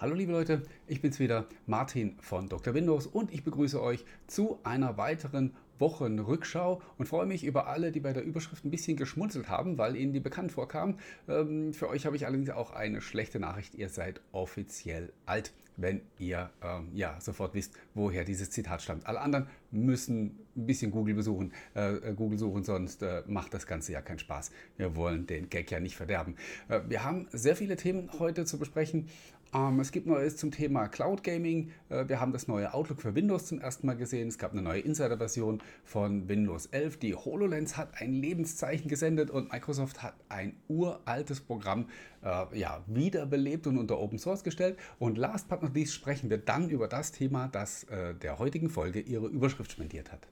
Hallo 0.00 0.14
liebe 0.14 0.30
Leute, 0.30 0.62
ich 0.86 1.02
bin's 1.02 1.18
wieder, 1.18 1.48
Martin 1.66 2.14
von 2.20 2.48
Dr. 2.48 2.72
Windows 2.72 3.08
und 3.08 3.34
ich 3.34 3.42
begrüße 3.42 3.82
euch 3.82 4.04
zu 4.28 4.60
einer 4.62 4.96
weiteren 4.96 5.56
Wochenrückschau 5.80 6.80
und 6.98 7.06
freue 7.06 7.26
mich 7.26 7.42
über 7.42 7.66
alle, 7.66 7.90
die 7.90 7.98
bei 7.98 8.12
der 8.12 8.22
Überschrift 8.22 8.64
ein 8.64 8.70
bisschen 8.70 8.96
geschmunzelt 8.96 9.48
haben, 9.48 9.76
weil 9.76 9.96
ihnen 9.96 10.12
die 10.12 10.20
bekannt 10.20 10.52
vorkam. 10.52 11.00
Ähm, 11.26 11.72
für 11.74 11.88
euch 11.88 12.06
habe 12.06 12.14
ich 12.14 12.26
allerdings 12.26 12.50
auch 12.50 12.70
eine 12.70 13.00
schlechte 13.00 13.40
Nachricht, 13.40 13.74
ihr 13.74 13.88
seid 13.88 14.20
offiziell 14.30 15.12
alt 15.26 15.52
wenn 15.78 16.02
ihr 16.18 16.50
ähm, 16.60 16.90
ja, 16.92 17.18
sofort 17.20 17.54
wisst, 17.54 17.72
woher 17.94 18.24
dieses 18.24 18.50
Zitat 18.50 18.82
stammt. 18.82 19.06
Alle 19.06 19.20
anderen 19.20 19.46
müssen 19.70 20.36
ein 20.56 20.66
bisschen 20.66 20.90
Google 20.90 21.14
besuchen, 21.14 21.52
äh, 21.74 21.94
äh, 21.94 22.14
Google 22.14 22.38
suchen, 22.38 22.64
sonst 22.64 23.02
äh, 23.02 23.22
macht 23.26 23.54
das 23.54 23.66
Ganze 23.66 23.92
ja 23.92 24.02
keinen 24.02 24.18
Spaß. 24.18 24.50
Wir 24.76 24.96
wollen 24.96 25.26
den 25.26 25.48
Gag 25.48 25.70
ja 25.70 25.78
nicht 25.78 25.96
verderben. 25.96 26.34
Äh, 26.68 26.80
wir 26.88 27.04
haben 27.04 27.28
sehr 27.32 27.54
viele 27.54 27.76
Themen 27.76 28.10
heute 28.18 28.44
zu 28.44 28.58
besprechen. 28.58 29.08
Ähm, 29.54 29.80
es 29.80 29.92
gibt 29.92 30.06
Neues 30.06 30.36
zum 30.36 30.50
Thema 30.50 30.88
Cloud 30.88 31.24
Gaming. 31.24 31.70
Äh, 31.88 32.08
wir 32.08 32.20
haben 32.20 32.32
das 32.32 32.48
neue 32.48 32.74
Outlook 32.74 33.00
für 33.00 33.14
Windows 33.14 33.46
zum 33.46 33.60
ersten 33.60 33.86
Mal 33.86 33.96
gesehen. 33.96 34.28
Es 34.28 34.36
gab 34.36 34.52
eine 34.52 34.60
neue 34.60 34.80
Insider-Version 34.80 35.62
von 35.84 36.28
Windows 36.28 36.66
11. 36.66 36.98
Die 36.98 37.14
HoloLens 37.14 37.76
hat 37.76 38.00
ein 38.00 38.12
Lebenszeichen 38.12 38.88
gesendet 38.88 39.30
und 39.30 39.50
Microsoft 39.50 40.02
hat 40.02 40.14
ein 40.28 40.56
uraltes 40.68 41.40
Programm 41.40 41.86
äh, 42.22 42.58
ja, 42.58 42.82
wiederbelebt 42.86 43.66
und 43.66 43.78
unter 43.78 43.98
Open 43.98 44.18
Source 44.18 44.44
gestellt. 44.44 44.78
Und 44.98 45.16
last 45.16 45.48
but 45.48 45.62
not 45.62 45.74
least 45.74 45.94
sprechen 45.94 46.28
wir 46.28 46.38
dann 46.38 46.68
über 46.68 46.86
das 46.86 47.12
Thema, 47.12 47.48
das 47.48 47.84
äh, 47.84 48.14
der 48.14 48.38
heutigen 48.38 48.68
Folge 48.68 49.00
ihre 49.00 49.28
Überschrift 49.28 49.72
spendiert 49.72 50.12
hat. 50.12 50.28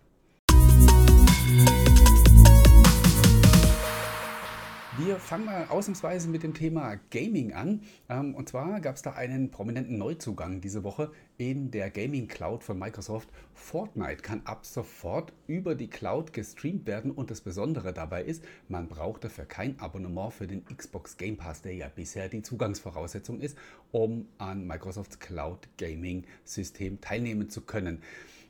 Wir 4.98 5.16
fangen 5.16 5.45
mal 5.45 5.66
ausnahmsweise 5.68 6.27
mit 6.28 6.42
dem 6.42 6.55
Thema 6.55 6.98
Gaming 7.10 7.52
an. 7.52 7.82
Ähm, 8.09 8.34
und 8.34 8.48
zwar 8.48 8.80
gab 8.80 8.96
es 8.96 9.02
da 9.02 9.12
einen 9.12 9.50
prominenten 9.50 9.98
Neuzugang 9.98 10.62
diese 10.62 10.84
Woche 10.84 11.12
in 11.37 11.70
der 11.70 11.91
Gaming 11.91 12.28
Cloud 12.28 12.64
von 12.64 12.78
Microsoft. 12.78 13.28
Fortnite 13.52 14.23
kann 14.23 14.40
ab 14.46 14.65
sofort 14.65 15.34
über 15.46 15.74
die 15.74 15.88
Cloud 15.88 16.32
gestreamt 16.32 16.87
werden 16.87 17.10
und 17.10 17.30
das 17.30 17.43
Besondere 17.43 17.93
dabei 17.93 18.23
ist, 18.24 18.43
man 18.68 18.88
braucht 18.88 19.24
dafür 19.24 19.45
kein 19.45 19.79
Abonnement 19.80 20.32
für 20.32 20.46
den 20.46 20.65
Xbox 20.65 21.18
Game 21.18 21.37
Pass, 21.37 21.60
der 21.60 21.74
ja 21.74 21.88
bisher 21.95 22.30
die 22.30 22.40
Zugangsvoraussetzung 22.40 23.40
ist, 23.40 23.59
um 23.93 24.26
an 24.38 24.66
Microsofts 24.66 25.18
Cloud 25.18 25.68
Gaming 25.76 26.24
System 26.45 27.02
teilnehmen 27.02 27.51
zu 27.51 27.60
können. 27.60 28.01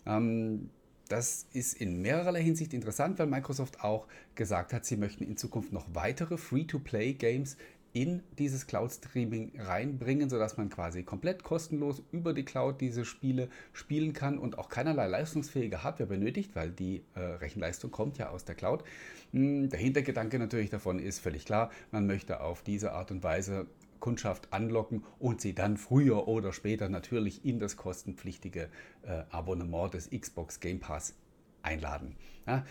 Ähm, 0.06 0.70
das 1.08 1.46
ist 1.52 1.74
in 1.74 2.02
mehrerlei 2.02 2.42
Hinsicht 2.42 2.74
interessant, 2.74 3.18
weil 3.18 3.26
Microsoft 3.26 3.82
auch 3.82 4.06
gesagt 4.34 4.72
hat, 4.72 4.84
sie 4.84 4.96
möchten 4.96 5.24
in 5.24 5.36
Zukunft 5.36 5.72
noch 5.72 5.86
weitere 5.92 6.36
Free-to-Play-Games 6.36 7.56
in 7.96 8.22
dieses 8.38 8.66
Cloud-Streaming 8.66 9.52
reinbringen, 9.58 10.28
sodass 10.28 10.58
man 10.58 10.68
quasi 10.68 11.02
komplett 11.02 11.42
kostenlos 11.42 12.02
über 12.12 12.34
die 12.34 12.44
Cloud 12.44 12.82
diese 12.82 13.06
Spiele 13.06 13.48
spielen 13.72 14.12
kann 14.12 14.38
und 14.38 14.58
auch 14.58 14.68
keinerlei 14.68 15.06
leistungsfähige 15.06 15.82
Hardware 15.82 16.06
benötigt, 16.06 16.54
weil 16.54 16.70
die 16.70 17.04
äh, 17.14 17.20
Rechenleistung 17.20 17.90
kommt 17.90 18.18
ja 18.18 18.28
aus 18.28 18.44
der 18.44 18.54
Cloud. 18.54 18.84
Hm, 19.32 19.70
der 19.70 19.78
Hintergedanke 19.78 20.38
natürlich 20.38 20.68
davon 20.68 20.98
ist 20.98 21.20
völlig 21.20 21.46
klar, 21.46 21.70
man 21.90 22.06
möchte 22.06 22.40
auf 22.40 22.62
diese 22.62 22.92
Art 22.92 23.10
und 23.10 23.22
Weise 23.22 23.66
Kundschaft 24.00 24.52
anlocken 24.52 25.04
und 25.18 25.40
sie 25.40 25.54
dann 25.54 25.76
früher 25.76 26.28
oder 26.28 26.52
später 26.52 26.88
natürlich 26.88 27.44
in 27.44 27.58
das 27.58 27.76
kostenpflichtige 27.76 28.68
äh, 29.02 29.22
Abonnement 29.30 29.94
des 29.94 30.10
Xbox 30.10 30.60
Game 30.60 30.80
Pass 30.80 31.14
einladen. 31.62 32.16
Ja, 32.46 32.64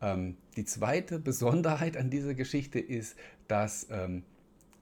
ähm, 0.00 0.36
die 0.56 0.64
zweite 0.64 1.18
Besonderheit 1.18 1.96
an 1.96 2.10
dieser 2.10 2.34
Geschichte 2.34 2.78
ist, 2.78 3.16
dass 3.48 3.86
ähm, 3.90 4.24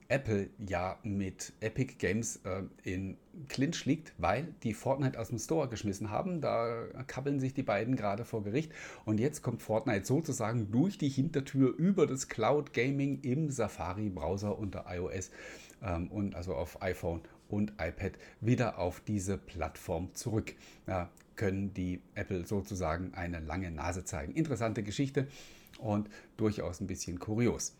Apple 0.09 0.49
ja 0.67 0.97
mit 1.03 1.53
Epic 1.59 1.95
Games 1.99 2.37
äh, 2.37 2.63
in 2.83 3.17
Clinch 3.47 3.85
liegt, 3.85 4.13
weil 4.17 4.55
die 4.63 4.73
Fortnite 4.73 5.19
aus 5.19 5.29
dem 5.29 5.37
Store 5.37 5.69
geschmissen 5.69 6.09
haben. 6.09 6.41
Da 6.41 6.87
kabbeln 7.05 7.39
sich 7.39 7.53
die 7.53 7.61
beiden 7.61 7.95
gerade 7.95 8.25
vor 8.25 8.43
Gericht. 8.43 8.71
Und 9.05 9.19
jetzt 9.19 9.43
kommt 9.43 9.61
Fortnite 9.61 10.05
sozusagen 10.05 10.71
durch 10.71 10.97
die 10.97 11.09
Hintertür 11.09 11.75
über 11.77 12.07
das 12.07 12.27
Cloud 12.27 12.73
Gaming 12.73 13.21
im 13.21 13.51
Safari-Browser 13.51 14.57
unter 14.57 14.85
iOS 14.89 15.29
ähm, 15.83 16.09
und 16.09 16.35
also 16.35 16.55
auf 16.55 16.81
iPhone 16.81 17.21
und 17.47 17.73
iPad 17.79 18.13
wieder 18.41 18.77
auf 18.77 19.01
diese 19.01 19.37
Plattform 19.37 20.13
zurück. 20.13 20.53
Ja, 20.87 21.09
können 21.35 21.73
die 21.73 22.01
Apple 22.15 22.45
sozusagen 22.45 23.13
eine 23.13 23.39
lange 23.39 23.71
Nase 23.71 24.03
zeigen. 24.03 24.33
Interessante 24.33 24.83
Geschichte 24.83 25.27
und 25.77 26.09
durchaus 26.37 26.81
ein 26.81 26.87
bisschen 26.87 27.19
kurios. 27.19 27.75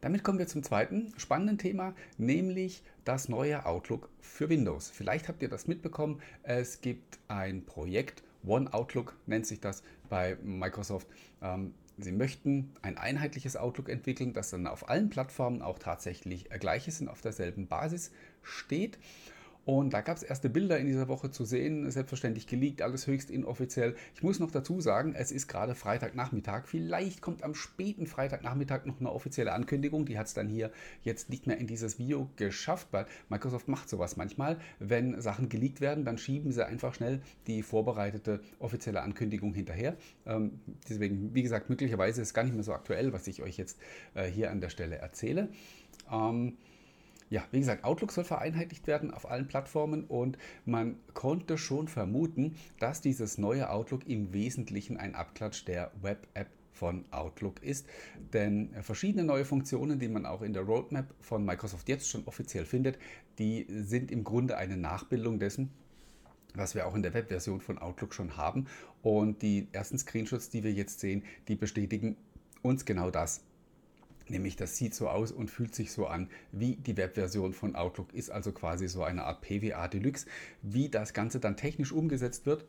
Damit 0.00 0.24
kommen 0.24 0.38
wir 0.38 0.48
zum 0.48 0.62
zweiten 0.62 1.12
spannenden 1.16 1.58
Thema, 1.58 1.94
nämlich 2.18 2.82
das 3.04 3.28
neue 3.28 3.66
Outlook 3.66 4.08
für 4.20 4.48
Windows. 4.48 4.90
Vielleicht 4.90 5.28
habt 5.28 5.42
ihr 5.42 5.48
das 5.48 5.68
mitbekommen. 5.68 6.20
Es 6.42 6.80
gibt 6.80 7.18
ein 7.28 7.64
Projekt, 7.64 8.22
One 8.44 8.72
Outlook 8.72 9.16
nennt 9.26 9.46
sich 9.46 9.60
das 9.60 9.82
bei 10.08 10.36
Microsoft. 10.42 11.06
Ähm, 11.40 11.74
Sie 12.02 12.12
möchten 12.12 12.74
ein 12.82 12.98
einheitliches 12.98 13.56
Outlook 13.56 13.88
entwickeln, 13.88 14.32
das 14.32 14.50
dann 14.50 14.66
auf 14.66 14.88
allen 14.88 15.10
Plattformen 15.10 15.62
auch 15.62 15.78
tatsächlich 15.78 16.48
gleich 16.60 16.88
ist 16.88 17.00
und 17.00 17.08
auf 17.08 17.20
derselben 17.20 17.66
Basis 17.66 18.10
steht. 18.42 18.98
Und 19.64 19.92
da 19.94 20.00
gab 20.00 20.16
es 20.16 20.22
erste 20.22 20.50
Bilder 20.50 20.78
in 20.78 20.86
dieser 20.86 21.06
Woche 21.06 21.30
zu 21.30 21.44
sehen, 21.44 21.88
selbstverständlich 21.90 22.46
geleakt, 22.46 22.82
alles 22.82 23.06
höchst 23.06 23.30
inoffiziell. 23.30 23.94
Ich 24.14 24.22
muss 24.22 24.40
noch 24.40 24.50
dazu 24.50 24.80
sagen, 24.80 25.14
es 25.14 25.30
ist 25.30 25.46
gerade 25.46 25.74
Freitagnachmittag. 25.76 26.66
Vielleicht 26.66 27.22
kommt 27.22 27.44
am 27.44 27.54
späten 27.54 28.06
Freitagnachmittag 28.06 28.86
noch 28.86 28.98
eine 28.98 29.12
offizielle 29.12 29.52
Ankündigung. 29.52 30.04
Die 30.04 30.18
hat 30.18 30.26
es 30.26 30.34
dann 30.34 30.48
hier 30.48 30.72
jetzt 31.02 31.30
nicht 31.30 31.46
mehr 31.46 31.58
in 31.58 31.68
dieses 31.68 31.98
Video 31.98 32.28
geschafft, 32.36 32.88
weil 32.90 33.06
Microsoft 33.28 33.68
macht 33.68 33.88
sowas 33.88 34.16
manchmal. 34.16 34.58
Wenn 34.80 35.20
Sachen 35.20 35.48
geleakt 35.48 35.80
werden, 35.80 36.04
dann 36.04 36.18
schieben 36.18 36.50
sie 36.50 36.66
einfach 36.66 36.94
schnell 36.94 37.20
die 37.46 37.62
vorbereitete 37.62 38.40
offizielle 38.58 39.02
Ankündigung 39.02 39.54
hinterher. 39.54 39.96
Ähm, 40.26 40.58
deswegen, 40.88 41.34
wie 41.34 41.42
gesagt, 41.42 41.70
möglicherweise 41.70 42.20
ist 42.20 42.28
es 42.28 42.34
gar 42.34 42.42
nicht 42.42 42.54
mehr 42.54 42.64
so 42.64 42.72
aktuell, 42.72 43.12
was 43.12 43.28
ich 43.28 43.42
euch 43.42 43.58
jetzt 43.58 43.78
äh, 44.14 44.24
hier 44.24 44.50
an 44.50 44.60
der 44.60 44.70
Stelle 44.70 44.96
erzähle. 44.96 45.48
Ähm, 46.10 46.56
ja, 47.32 47.42
wie 47.50 47.60
gesagt, 47.60 47.84
Outlook 47.84 48.12
soll 48.12 48.24
vereinheitlicht 48.24 48.86
werden 48.86 49.10
auf 49.10 49.30
allen 49.30 49.48
Plattformen 49.48 50.04
und 50.04 50.36
man 50.66 50.96
konnte 51.14 51.56
schon 51.56 51.88
vermuten, 51.88 52.56
dass 52.78 53.00
dieses 53.00 53.38
neue 53.38 53.70
Outlook 53.70 54.06
im 54.06 54.34
Wesentlichen 54.34 54.98
ein 54.98 55.14
Abklatsch 55.14 55.64
der 55.64 55.92
Web-App 56.02 56.48
von 56.72 57.06
Outlook 57.10 57.62
ist. 57.62 57.86
Denn 58.34 58.74
verschiedene 58.82 59.24
neue 59.24 59.46
Funktionen, 59.46 59.98
die 59.98 60.08
man 60.08 60.26
auch 60.26 60.42
in 60.42 60.52
der 60.52 60.64
Roadmap 60.64 61.06
von 61.20 61.42
Microsoft 61.42 61.88
jetzt 61.88 62.10
schon 62.10 62.26
offiziell 62.26 62.66
findet, 62.66 62.98
die 63.38 63.64
sind 63.66 64.10
im 64.10 64.24
Grunde 64.24 64.58
eine 64.58 64.76
Nachbildung 64.76 65.38
dessen, 65.38 65.70
was 66.54 66.74
wir 66.74 66.86
auch 66.86 66.94
in 66.94 67.02
der 67.02 67.14
Webversion 67.14 67.62
von 67.62 67.78
Outlook 67.78 68.12
schon 68.12 68.36
haben. 68.36 68.66
Und 69.00 69.40
die 69.40 69.68
ersten 69.72 69.96
Screenshots, 69.96 70.50
die 70.50 70.64
wir 70.64 70.72
jetzt 70.72 71.00
sehen, 71.00 71.24
die 71.48 71.56
bestätigen 71.56 72.14
uns 72.60 72.84
genau 72.84 73.10
das. 73.10 73.42
Nämlich 74.32 74.56
das 74.56 74.78
sieht 74.78 74.94
so 74.94 75.10
aus 75.10 75.30
und 75.30 75.50
fühlt 75.50 75.74
sich 75.74 75.92
so 75.92 76.06
an 76.06 76.30
wie 76.52 76.76
die 76.76 76.96
Webversion 76.96 77.52
von 77.52 77.76
Outlook, 77.76 78.14
ist 78.14 78.30
also 78.30 78.50
quasi 78.50 78.88
so 78.88 79.04
eine 79.04 79.24
Art 79.24 79.42
PWA 79.42 79.88
Deluxe. 79.88 80.26
Wie 80.62 80.88
das 80.88 81.12
Ganze 81.12 81.38
dann 81.38 81.54
technisch 81.54 81.92
umgesetzt 81.92 82.46
wird, 82.46 82.64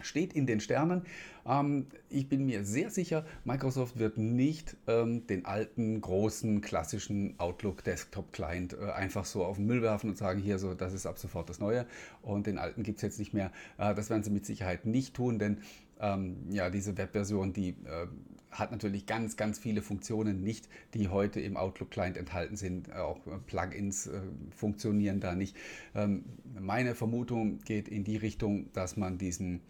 steht 0.00 0.32
in 0.32 0.46
den 0.46 0.60
Sternen. 0.60 1.02
Ähm, 1.46 1.88
ich 2.08 2.30
bin 2.30 2.46
mir 2.46 2.64
sehr 2.64 2.90
sicher, 2.90 3.26
Microsoft 3.44 3.98
wird 3.98 4.16
nicht 4.16 4.78
ähm, 4.86 5.26
den 5.26 5.44
alten, 5.44 6.00
großen, 6.00 6.62
klassischen 6.62 7.38
Outlook 7.38 7.84
Desktop 7.84 8.32
Client 8.32 8.72
äh, 8.80 8.92
einfach 8.92 9.26
so 9.26 9.44
auf 9.44 9.56
den 9.56 9.66
Müll 9.66 9.82
werfen 9.82 10.08
und 10.08 10.16
sagen, 10.16 10.40
hier 10.40 10.58
so, 10.58 10.72
das 10.72 10.94
ist 10.94 11.04
ab 11.04 11.18
sofort 11.18 11.50
das 11.50 11.60
Neue 11.60 11.86
und 12.22 12.46
den 12.46 12.56
alten 12.56 12.82
gibt 12.82 12.96
es 12.98 13.02
jetzt 13.02 13.18
nicht 13.18 13.34
mehr. 13.34 13.52
Äh, 13.76 13.94
das 13.94 14.08
werden 14.08 14.22
sie 14.22 14.30
mit 14.30 14.46
Sicherheit 14.46 14.86
nicht 14.86 15.14
tun, 15.14 15.38
denn 15.38 15.58
ähm, 16.00 16.36
ja, 16.50 16.70
diese 16.70 16.96
Webversion, 16.96 17.52
die 17.52 17.70
äh, 17.70 18.06
hat 18.50 18.70
natürlich 18.70 19.06
ganz, 19.06 19.36
ganz 19.36 19.58
viele 19.58 19.82
Funktionen 19.82 20.42
nicht, 20.42 20.68
die 20.94 21.08
heute 21.08 21.40
im 21.40 21.56
Outlook 21.56 21.90
Client 21.90 22.16
enthalten 22.16 22.56
sind. 22.56 22.92
Auch 22.94 23.20
Plugins 23.46 24.06
äh, 24.06 24.20
funktionieren 24.50 25.20
da 25.20 25.34
nicht. 25.34 25.56
Ähm, 25.94 26.24
meine 26.58 26.94
Vermutung 26.94 27.58
geht 27.64 27.88
in 27.88 28.04
die 28.04 28.16
Richtung, 28.16 28.72
dass 28.72 28.96
man 28.96 29.18
diesen 29.18 29.56
äh, 29.56 29.60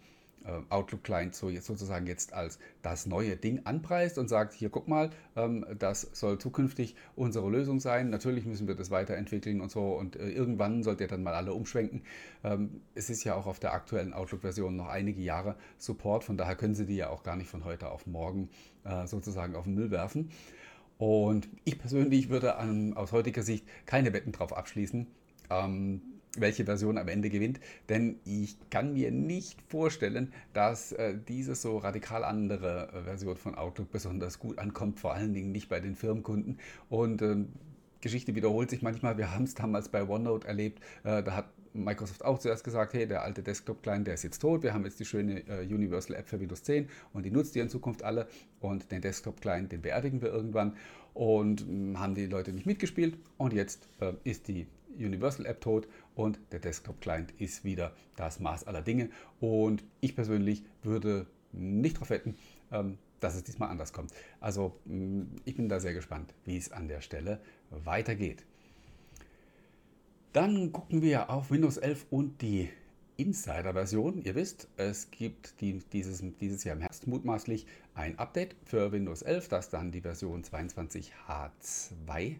Outlook 0.69 1.03
Client 1.03 1.35
so 1.35 1.49
jetzt 1.49 1.67
sozusagen 1.67 2.07
jetzt 2.07 2.33
als 2.33 2.59
das 2.81 3.05
neue 3.05 3.35
Ding 3.35 3.61
anpreist 3.65 4.17
und 4.17 4.27
sagt, 4.27 4.53
hier 4.53 4.69
guck 4.69 4.87
mal, 4.87 5.09
ähm, 5.35 5.65
das 5.77 6.09
soll 6.13 6.37
zukünftig 6.37 6.95
unsere 7.15 7.49
Lösung 7.49 7.79
sein. 7.79 8.09
Natürlich 8.09 8.45
müssen 8.45 8.67
wir 8.67 8.75
das 8.75 8.91
weiterentwickeln 8.91 9.61
und 9.61 9.71
so 9.71 9.93
und 9.95 10.15
äh, 10.15 10.29
irgendwann 10.29 10.83
sollt 10.83 11.01
ihr 11.01 11.07
dann 11.07 11.23
mal 11.23 11.33
alle 11.33 11.53
umschwenken. 11.53 12.03
Ähm, 12.43 12.81
es 12.95 13.09
ist 13.09 13.23
ja 13.23 13.35
auch 13.35 13.47
auf 13.47 13.59
der 13.59 13.73
aktuellen 13.73 14.13
Outlook-Version 14.13 14.75
noch 14.75 14.87
einige 14.87 15.21
Jahre 15.21 15.55
Support, 15.77 16.23
von 16.23 16.37
daher 16.37 16.55
können 16.55 16.75
sie 16.75 16.85
die 16.85 16.95
ja 16.95 17.09
auch 17.09 17.23
gar 17.23 17.35
nicht 17.35 17.49
von 17.49 17.65
heute 17.65 17.89
auf 17.89 18.07
morgen 18.07 18.49
äh, 18.83 19.07
sozusagen 19.07 19.55
auf 19.55 19.65
den 19.65 19.75
Müll 19.75 19.91
werfen. 19.91 20.29
Und 20.97 21.47
ich 21.63 21.77
persönlich 21.77 22.29
würde 22.29 22.57
aus 22.95 23.11
heutiger 23.11 23.43
Sicht 23.43 23.67
keine 23.85 24.13
Wetten 24.13 24.31
drauf 24.31 24.51
abschließen. 24.51 25.05
Ähm, 25.51 26.01
welche 26.41 26.65
Version 26.65 26.97
am 26.97 27.07
Ende 27.07 27.29
gewinnt, 27.29 27.59
denn 27.89 28.19
ich 28.25 28.57
kann 28.69 28.93
mir 28.93 29.11
nicht 29.11 29.61
vorstellen, 29.67 30.33
dass 30.53 30.91
äh, 30.91 31.15
diese 31.27 31.55
so 31.55 31.77
radikal 31.77 32.23
andere 32.23 32.89
äh, 32.93 33.03
Version 33.03 33.37
von 33.37 33.55
Outlook 33.55 33.91
besonders 33.91 34.39
gut 34.39 34.59
ankommt, 34.59 34.99
vor 34.99 35.13
allen 35.13 35.33
Dingen 35.33 35.51
nicht 35.51 35.69
bei 35.69 35.79
den 35.79 35.95
Firmenkunden. 35.95 36.59
Und 36.89 37.21
ähm, 37.21 37.49
Geschichte 38.01 38.35
wiederholt 38.35 38.69
sich 38.69 38.81
manchmal. 38.81 39.17
Wir 39.17 39.33
haben 39.33 39.43
es 39.45 39.55
damals 39.55 39.89
bei 39.89 40.07
OneNote 40.07 40.47
erlebt. 40.47 40.81
Äh, 41.03 41.23
da 41.23 41.35
hat 41.35 41.49
Microsoft 41.73 42.23
auch 42.25 42.39
zuerst 42.39 42.63
gesagt, 42.63 42.93
hey, 42.93 43.07
der 43.07 43.23
alte 43.23 43.43
Desktop-Client, 43.43 44.07
der 44.07 44.15
ist 44.15 44.23
jetzt 44.23 44.39
tot. 44.39 44.63
Wir 44.63 44.73
haben 44.73 44.83
jetzt 44.85 44.99
die 44.99 45.05
schöne 45.05 45.47
äh, 45.47 45.65
Universal 45.65 46.15
App 46.15 46.27
für 46.27 46.39
Windows 46.39 46.63
10 46.63 46.89
und 47.13 47.25
die 47.25 47.31
nutzt 47.31 47.55
ihr 47.55 47.63
in 47.63 47.69
Zukunft 47.69 48.03
alle. 48.03 48.27
Und 48.59 48.91
den 48.91 49.01
Desktop-Client, 49.01 49.71
den 49.71 49.81
beerdigen 49.81 50.21
wir 50.21 50.29
irgendwann. 50.29 50.75
Und 51.13 51.67
mh, 51.67 51.73
hm, 51.73 51.99
haben 51.99 52.15
die 52.15 52.25
Leute 52.25 52.53
nicht 52.53 52.65
mitgespielt. 52.65 53.17
Und 53.37 53.53
jetzt 53.53 53.87
äh, 53.99 54.13
ist 54.23 54.47
die 54.47 54.67
Universal 54.97 55.45
App 55.45 55.61
tot 55.61 55.87
und 56.17 56.39
der 56.51 56.59
Desktop-Client 56.59 57.31
ist 57.37 57.63
wieder 57.63 57.93
das 58.15 58.39
Maß 58.39 58.65
aller 58.65 58.81
Dinge. 58.81 59.09
Und 59.39 59.83
ich 60.01 60.15
persönlich 60.15 60.63
würde 60.81 61.27
nicht 61.51 61.97
darauf 61.97 62.09
wetten, 62.09 62.35
ähm, 62.71 62.97
dass 63.19 63.35
es 63.35 63.43
diesmal 63.43 63.69
anders 63.69 63.93
kommt. 63.93 64.11
Also 64.39 64.79
mm, 64.85 65.23
ich 65.45 65.55
bin 65.55 65.69
da 65.69 65.79
sehr 65.79 65.93
gespannt, 65.93 66.33
wie 66.43 66.57
es 66.57 66.71
an 66.71 66.87
der 66.87 67.01
Stelle 67.01 67.39
weitergeht. 67.69 68.43
Dann 70.33 70.71
gucken 70.71 71.01
wir 71.01 71.29
auf 71.29 71.51
Windows 71.51 71.77
11 71.77 72.07
und 72.09 72.41
die 72.41 72.69
Insider-Version. 73.17 74.23
Ihr 74.23 74.35
wisst, 74.35 74.67
es 74.77 75.11
gibt 75.11 75.61
die, 75.61 75.79
dieses, 75.91 76.23
dieses 76.39 76.63
Jahr 76.63 76.75
im 76.75 76.81
Herbst 76.81 77.07
mutmaßlich 77.07 77.65
ein 77.93 78.17
Update 78.19 78.55
für 78.63 78.91
Windows 78.91 79.21
11, 79.21 79.49
das 79.49 79.69
dann 79.69 79.91
die 79.91 80.01
Version 80.01 80.43
22H2 80.43 82.37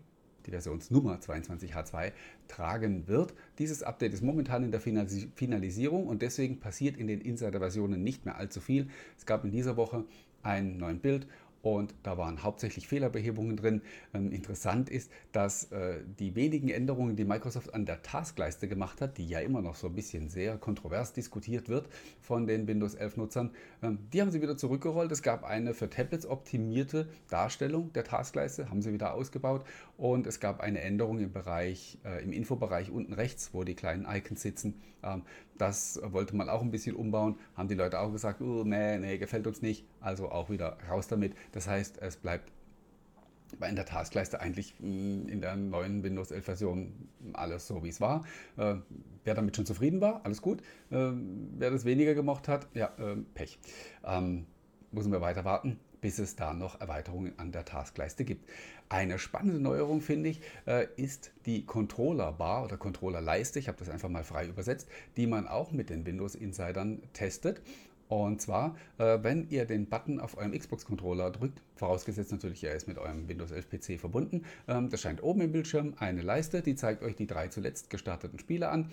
die 0.47 0.51
Versionsnummer 0.51 1.19
22H2 1.19 2.11
tragen 2.47 3.07
wird. 3.07 3.33
Dieses 3.59 3.83
Update 3.83 4.13
ist 4.13 4.23
momentan 4.23 4.63
in 4.63 4.71
der 4.71 4.81
Finalisierung 4.81 6.07
und 6.07 6.21
deswegen 6.21 6.59
passiert 6.59 6.97
in 6.97 7.07
den 7.07 7.21
Insider-Versionen 7.21 8.01
nicht 8.01 8.25
mehr 8.25 8.37
allzu 8.37 8.61
viel. 8.61 8.87
Es 9.17 9.25
gab 9.25 9.43
in 9.43 9.51
dieser 9.51 9.77
Woche 9.77 10.05
einen 10.41 10.77
neuen 10.77 10.99
Bild 10.99 11.27
und 11.61 11.93
da 12.03 12.17
waren 12.17 12.43
hauptsächlich 12.43 12.87
Fehlerbehebungen 12.87 13.57
drin. 13.57 13.81
Ähm, 14.13 14.31
interessant 14.31 14.89
ist, 14.89 15.11
dass 15.31 15.71
äh, 15.71 15.99
die 16.19 16.35
wenigen 16.35 16.69
Änderungen, 16.69 17.15
die 17.15 17.25
Microsoft 17.25 17.73
an 17.73 17.85
der 17.85 18.01
Taskleiste 18.03 18.67
gemacht 18.67 19.01
hat, 19.01 19.17
die 19.17 19.27
ja 19.27 19.39
immer 19.39 19.61
noch 19.61 19.75
so 19.75 19.87
ein 19.87 19.93
bisschen 19.93 20.29
sehr 20.29 20.57
kontrovers 20.57 21.13
diskutiert 21.13 21.67
wird 21.67 21.89
von 22.21 22.47
den 22.47 22.67
Windows 22.67 22.95
11 22.95 23.17
Nutzern, 23.17 23.51
ähm, 23.81 23.99
die 24.13 24.21
haben 24.21 24.31
sie 24.31 24.41
wieder 24.41 24.55
zurückgerollt. 24.55 25.11
Es 25.11 25.21
gab 25.21 25.43
eine 25.43 25.73
für 25.73 25.89
Tablets 25.89 26.25
optimierte 26.25 27.09
Darstellung 27.29 27.91
der 27.93 28.03
Taskleiste, 28.03 28.69
haben 28.69 28.81
sie 28.81 28.93
wieder 28.93 29.13
ausgebaut 29.13 29.65
und 29.97 30.27
es 30.27 30.39
gab 30.39 30.61
eine 30.61 30.81
Änderung 30.81 31.19
im 31.19 31.31
Bereich, 31.31 31.97
äh, 32.05 32.23
im 32.23 32.31
Infobereich 32.31 32.91
unten 32.91 33.13
rechts, 33.13 33.53
wo 33.53 33.63
die 33.63 33.75
kleinen 33.75 34.05
Icons 34.09 34.41
sitzen. 34.41 34.81
Ähm, 35.03 35.23
das 35.57 35.99
wollte 36.03 36.35
man 36.35 36.49
auch 36.49 36.61
ein 36.61 36.71
bisschen 36.71 36.95
umbauen, 36.95 37.37
haben 37.55 37.67
die 37.67 37.75
Leute 37.75 37.99
auch 37.99 38.11
gesagt, 38.11 38.41
oh, 38.41 38.63
nee, 38.63 38.97
nee, 38.99 39.17
gefällt 39.17 39.47
uns 39.47 39.61
nicht, 39.61 39.85
also 39.99 40.29
auch 40.29 40.49
wieder 40.49 40.77
raus 40.89 41.07
damit. 41.07 41.33
Das 41.51 41.67
heißt, 41.67 41.99
es 42.01 42.15
bleibt 42.17 42.51
in 43.67 43.75
der 43.75 43.85
Taskleiste 43.85 44.39
eigentlich 44.39 44.75
mm, 44.79 45.27
in 45.27 45.41
der 45.41 45.55
neuen 45.55 46.03
Windows 46.03 46.31
11 46.31 46.45
Version 46.45 47.09
alles 47.33 47.67
so, 47.67 47.83
wie 47.83 47.89
es 47.89 48.01
war. 48.01 48.23
Äh, 48.57 48.75
wer 49.23 49.33
damit 49.33 49.55
schon 49.55 49.65
zufrieden 49.65 50.01
war, 50.01 50.21
alles 50.25 50.41
gut. 50.41 50.61
Äh, 50.91 51.11
wer 51.57 51.71
das 51.71 51.85
weniger 51.85 52.13
gemocht 52.13 52.47
hat, 52.47 52.67
ja, 52.73 52.91
äh, 52.97 53.15
Pech. 53.33 53.57
Ähm, 54.05 54.45
müssen 54.91 55.11
wir 55.11 55.21
weiter 55.21 55.43
warten, 55.45 55.79
bis 56.01 56.19
es 56.19 56.35
da 56.35 56.53
noch 56.53 56.79
Erweiterungen 56.79 57.37
an 57.37 57.51
der 57.51 57.65
Taskleiste 57.65 58.25
gibt. 58.25 58.49
Eine 58.89 59.19
spannende 59.19 59.59
Neuerung, 59.59 59.99
finde 59.99 60.29
ich, 60.29 60.41
äh, 60.65 60.87
ist 60.95 61.31
die 61.45 61.65
Controller-Bar 61.65 62.63
oder 62.63 62.77
Controller-Leiste, 62.77 63.59
ich 63.59 63.67
habe 63.67 63.77
das 63.77 63.89
einfach 63.89 64.07
mal 64.07 64.23
frei 64.23 64.47
übersetzt, 64.47 64.87
die 65.17 65.27
man 65.27 65.47
auch 65.47 65.71
mit 65.71 65.89
den 65.89 66.05
Windows-Insidern 66.05 67.01
testet. 67.11 67.61
Und 68.07 68.41
zwar, 68.41 68.77
äh, 68.97 69.17
wenn 69.21 69.49
ihr 69.49 69.65
den 69.65 69.87
Button 69.87 70.21
auf 70.21 70.37
eurem 70.37 70.57
Xbox-Controller 70.57 71.31
drückt, 71.31 71.61
vorausgesetzt 71.75 72.31
natürlich, 72.31 72.63
er 72.63 72.73
ist 72.73 72.87
mit 72.87 72.97
eurem 72.97 73.27
Windows 73.27 73.51
11 73.51 73.69
PC 73.69 73.99
verbunden, 73.99 74.45
ähm, 74.69 74.89
das 74.89 75.01
scheint 75.01 75.21
oben 75.21 75.41
im 75.41 75.51
Bildschirm 75.51 75.93
eine 75.97 76.21
Leiste, 76.21 76.61
die 76.61 76.75
zeigt 76.75 77.03
euch 77.03 77.15
die 77.15 77.27
drei 77.27 77.49
zuletzt 77.49 77.89
gestarteten 77.89 78.39
Spiele 78.39 78.69
an. 78.69 78.89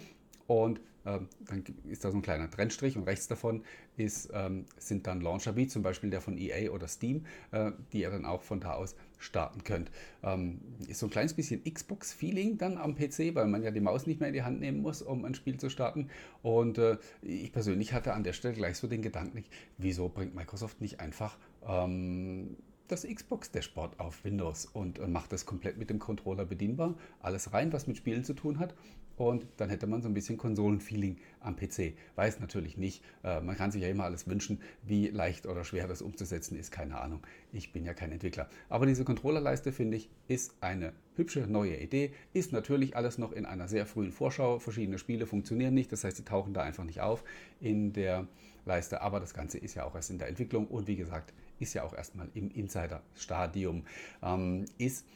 Und 0.47 0.81
ähm, 1.07 1.29
dann 1.47 1.65
ist 1.89 2.05
da 2.05 2.11
so 2.11 2.19
ein 2.19 2.23
kleiner 2.23 2.51
Trennstrich 2.51 2.97
und 2.97 3.05
rechts 3.05 3.29
davon 3.29 3.63
ist, 3.97 4.31
ähm, 4.35 4.65
sind 4.79 5.07
dann 5.07 5.21
Launcher 5.21 5.57
wie 5.57 5.67
zum 5.67 5.83
Beispiel 5.83 6.11
der 6.11 6.21
von 6.21 6.37
EA 6.37 6.71
oder 6.71 6.89
Steam, 6.89 7.25
äh, 7.53 7.73
die 7.93 8.01
ihr 8.01 8.11
dann 8.11 8.25
auch 8.25 8.43
von 8.43 8.61
da 8.61 8.75
aus 8.75 8.95
starten 9.25 9.65
könnt. 9.65 9.91
Ähm, 10.23 10.61
ist 10.87 11.01
so 11.01 11.07
ein 11.07 11.11
kleines 11.11 11.35
bisschen 11.35 11.65
Xbox-Feeling 11.65 12.59
dann 12.59 12.79
am 12.79 12.95
PC, 12.95 13.35
weil 13.35 13.47
man 13.47 13.63
ja 13.63 13.71
die 13.71 13.81
Maus 13.81 14.07
nicht 14.07 14.21
mehr 14.21 14.29
in 14.29 14.35
die 14.35 14.43
Hand 14.43 14.61
nehmen 14.61 14.83
muss, 14.83 15.03
um 15.03 15.25
ein 15.25 15.35
Spiel 15.35 15.59
zu 15.59 15.71
starten. 15.71 16.09
Und 16.43 16.79
äh, 16.79 16.99
ich 17.23 17.53
persönlich 17.53 17.93
hatte 17.93 18.15
an 18.15 18.25
der 18.25 18.33
Stelle 18.33 18.55
gleich 18.55 18.77
so 18.77 18.87
den 18.87 19.03
Gedanken, 19.03 19.45
wieso 19.79 20.09
bringt 20.09 20.35
Microsoft 20.35 20.81
nicht 20.81 21.01
einfach 21.01 21.39
ähm, 21.67 22.57
das 22.89 23.07
Xbox-Dashboard 23.07 23.99
auf 23.99 24.25
Windows 24.25 24.67
und 24.67 24.99
äh, 24.99 25.07
macht 25.07 25.33
das 25.33 25.47
komplett 25.47 25.79
mit 25.79 25.91
dem 25.91 25.99
Controller 25.99 26.45
bedienbar. 26.45 26.95
Alles 27.21 27.53
rein, 27.53 27.73
was 27.73 27.87
mit 27.87 27.97
Spielen 27.97 28.25
zu 28.25 28.35
tun 28.35 28.59
hat. 28.59 28.75
Und 29.17 29.47
dann 29.57 29.69
hätte 29.69 29.87
man 29.87 30.03
so 30.03 30.09
ein 30.09 30.15
bisschen 30.15 30.37
Konsolenfeeling 30.37 31.17
am 31.41 31.57
PC. 31.57 31.95
Weiß 32.17 32.41
natürlich 32.41 32.77
nicht. 32.77 33.03
Äh, 33.23 33.41
man 33.41 33.57
kann 33.57 33.71
sich 33.71 33.83
ja 33.83 33.89
immer 33.89 34.05
alles 34.05 34.27
wünschen. 34.27 34.61
Wie 34.83 35.09
leicht 35.09 35.47
oder 35.47 35.65
schwer 35.65 35.87
das 35.87 36.03
umzusetzen 36.03 36.59
ist, 36.59 36.73
keine 36.73 37.01
Ahnung. 37.01 37.21
Ich 37.53 37.73
bin 37.73 37.85
ja 37.85 37.95
kein 37.95 38.11
Entwickler. 38.11 38.49
Aber 38.69 38.87
diese 38.87 39.05
Controllerleiste, 39.05 39.73
finde 39.73 39.97
ich, 39.97 40.11
ist 40.27 40.55
eine 40.61 40.93
hübsche 41.17 41.41
neue 41.47 41.77
Idee. 41.77 42.13
Ist 42.33 42.53
natürlich 42.53 42.97
alles 42.97 43.19
noch 43.19 43.33
in 43.33 43.47
einer 43.47 43.69
sehr 43.69 43.87
frühen 43.87 44.13
Vorschau. 44.13 44.59
Verschiedene 44.59 44.99
Spiele 44.99 45.27
funktionieren 45.27 45.75
nicht. 45.75 45.93
Das 45.93 46.03
heißt, 46.03 46.17
sie 46.17 46.25
tauchen 46.25 46.55
da 46.55 46.63
einfach 46.63 46.85
nicht 46.85 47.01
auf 47.01 47.25
in 47.61 47.93
der 47.93 48.27
Leiste. 48.65 49.01
Aber 49.01 49.21
das 49.21 49.35
Ganze 49.35 49.59
ist 49.59 49.75
ja 49.75 49.85
auch 49.85 49.95
erst 49.95 50.11
in 50.11 50.19
der 50.19 50.29
Entwicklung. 50.29 50.67
Und 50.67 50.89
wie 50.89 50.97
gesagt, 50.97 51.33
ist 51.61 51.75
ja 51.75 51.85
auch 51.85 51.95
erstmal 51.95 52.29
im 52.35 52.51
Insider-Stadium, 52.51 53.85
ähm, 54.23 54.65
ist 54.79 55.07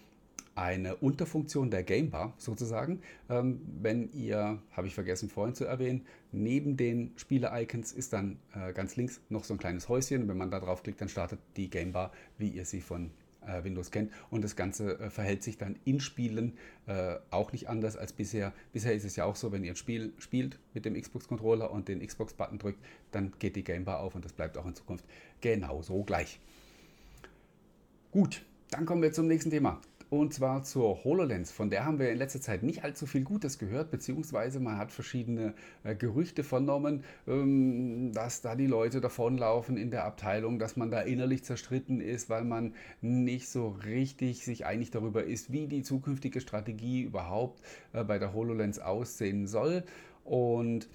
eine 0.59 0.97
Unterfunktion 0.97 1.71
der 1.71 1.85
Gamebar 1.85 2.35
sozusagen. 2.37 3.01
Ähm, 3.31 3.61
wenn 3.81 4.11
ihr, 4.13 4.61
habe 4.73 4.89
ich 4.89 4.95
vergessen 4.95 5.29
vorhin 5.29 5.55
zu 5.55 5.65
erwähnen, 5.65 6.05
neben 6.33 6.77
den 6.77 7.13
Spiele-Icons 7.17 7.93
ist 7.93 8.13
dann 8.13 8.39
äh, 8.55 8.73
ganz 8.73 8.97
links 8.97 9.21
noch 9.29 9.45
so 9.45 9.55
ein 9.55 9.59
kleines 9.59 9.89
Häuschen. 9.89 10.27
Wenn 10.27 10.37
man 10.37 10.51
da 10.51 10.59
drauf 10.59 10.83
klickt, 10.83 11.01
dann 11.01 11.09
startet 11.09 11.39
die 11.57 11.71
Gamebar, 11.71 12.11
wie 12.39 12.49
ihr 12.49 12.65
sie 12.65 12.81
von 12.81 13.13
äh, 13.47 13.63
Windows 13.63 13.93
kennt. 13.93 14.13
Und 14.31 14.43
das 14.43 14.57
Ganze 14.57 14.99
äh, 14.99 15.11
verhält 15.11 15.45
sich 15.45 15.59
dann 15.59 15.77
in 15.85 16.01
Spielen 16.01 16.55
äh, 16.87 17.15
auch 17.31 17.53
nicht 17.53 17.69
anders 17.69 17.97
als 17.97 18.13
bisher. 18.13 18.53
Bisher 18.73 18.95
ist 18.95 19.05
es 19.05 19.15
ja 19.15 19.27
auch 19.27 19.37
so, 19.37 19.53
wenn 19.53 19.63
ihr 19.63 19.73
ein 19.73 19.77
Spiel 19.77 20.13
spielt 20.19 20.59
mit 20.75 20.85
dem 20.85 21.01
Xbox-Controller 21.01 21.71
und 21.71 21.87
den 21.87 22.05
Xbox-Button 22.05 22.59
drückt, 22.59 22.85
dann 23.13 23.33
geht 23.39 23.55
die 23.55 23.63
Gamebar 23.63 24.01
auf 24.01 24.17
und 24.17 24.25
das 24.25 24.33
bleibt 24.33 24.59
auch 24.59 24.67
in 24.67 24.75
Zukunft 24.75 25.05
genauso 25.41 26.03
gleich. 26.03 26.41
Gut, 28.11 28.45
dann 28.71 28.87
kommen 28.87 29.03
wir 29.03 29.13
zum 29.13 29.29
nächsten 29.29 29.51
Thema 29.51 29.81
und 30.11 30.33
zwar 30.33 30.63
zur 30.63 31.05
HoloLens. 31.05 31.51
Von 31.51 31.71
der 31.71 31.85
haben 31.85 31.99
wir 31.99 32.11
in 32.11 32.19
letzter 32.19 32.41
Zeit 32.41 32.63
nicht 32.63 32.85
allzu 32.85 33.07
viel 33.07 33.25
Gutes 33.25 33.59
gehört, 33.59 33.91
beziehungsweise 33.91 34.59
man 34.61 34.79
hat 34.79 34.91
verschiedene 34.91 35.55
äh, 35.85 35.95
Gerüchte 35.95 36.45
vernommen, 36.45 37.05
ähm, 37.27 38.13
dass 38.13 38.41
da 38.41 38.55
die 38.55 38.67
Leute 38.67 39.01
davonlaufen 39.01 39.77
in 39.77 39.91
der 39.91 40.05
Abteilung, 40.05 40.59
dass 40.59 40.77
man 40.77 40.91
da 40.91 41.01
innerlich 41.01 41.45
zerstritten 41.45 42.01
ist, 42.01 42.31
weil 42.31 42.45
man 42.45 42.75
nicht 43.01 43.49
so 43.49 43.69
richtig 43.85 44.45
sich 44.45 44.65
einig 44.65 44.91
darüber 44.91 45.25
ist, 45.25 45.53
wie 45.53 45.67
die 45.67 45.83
zukünftige 45.83 46.41
Strategie 46.41 47.03
überhaupt 47.03 47.61
äh, 47.93 48.03
bei 48.03 48.19
der 48.19 48.33
HoloLens 48.33 48.79
aussehen 48.79 49.47
soll. 49.47 49.85
Und 50.25 50.89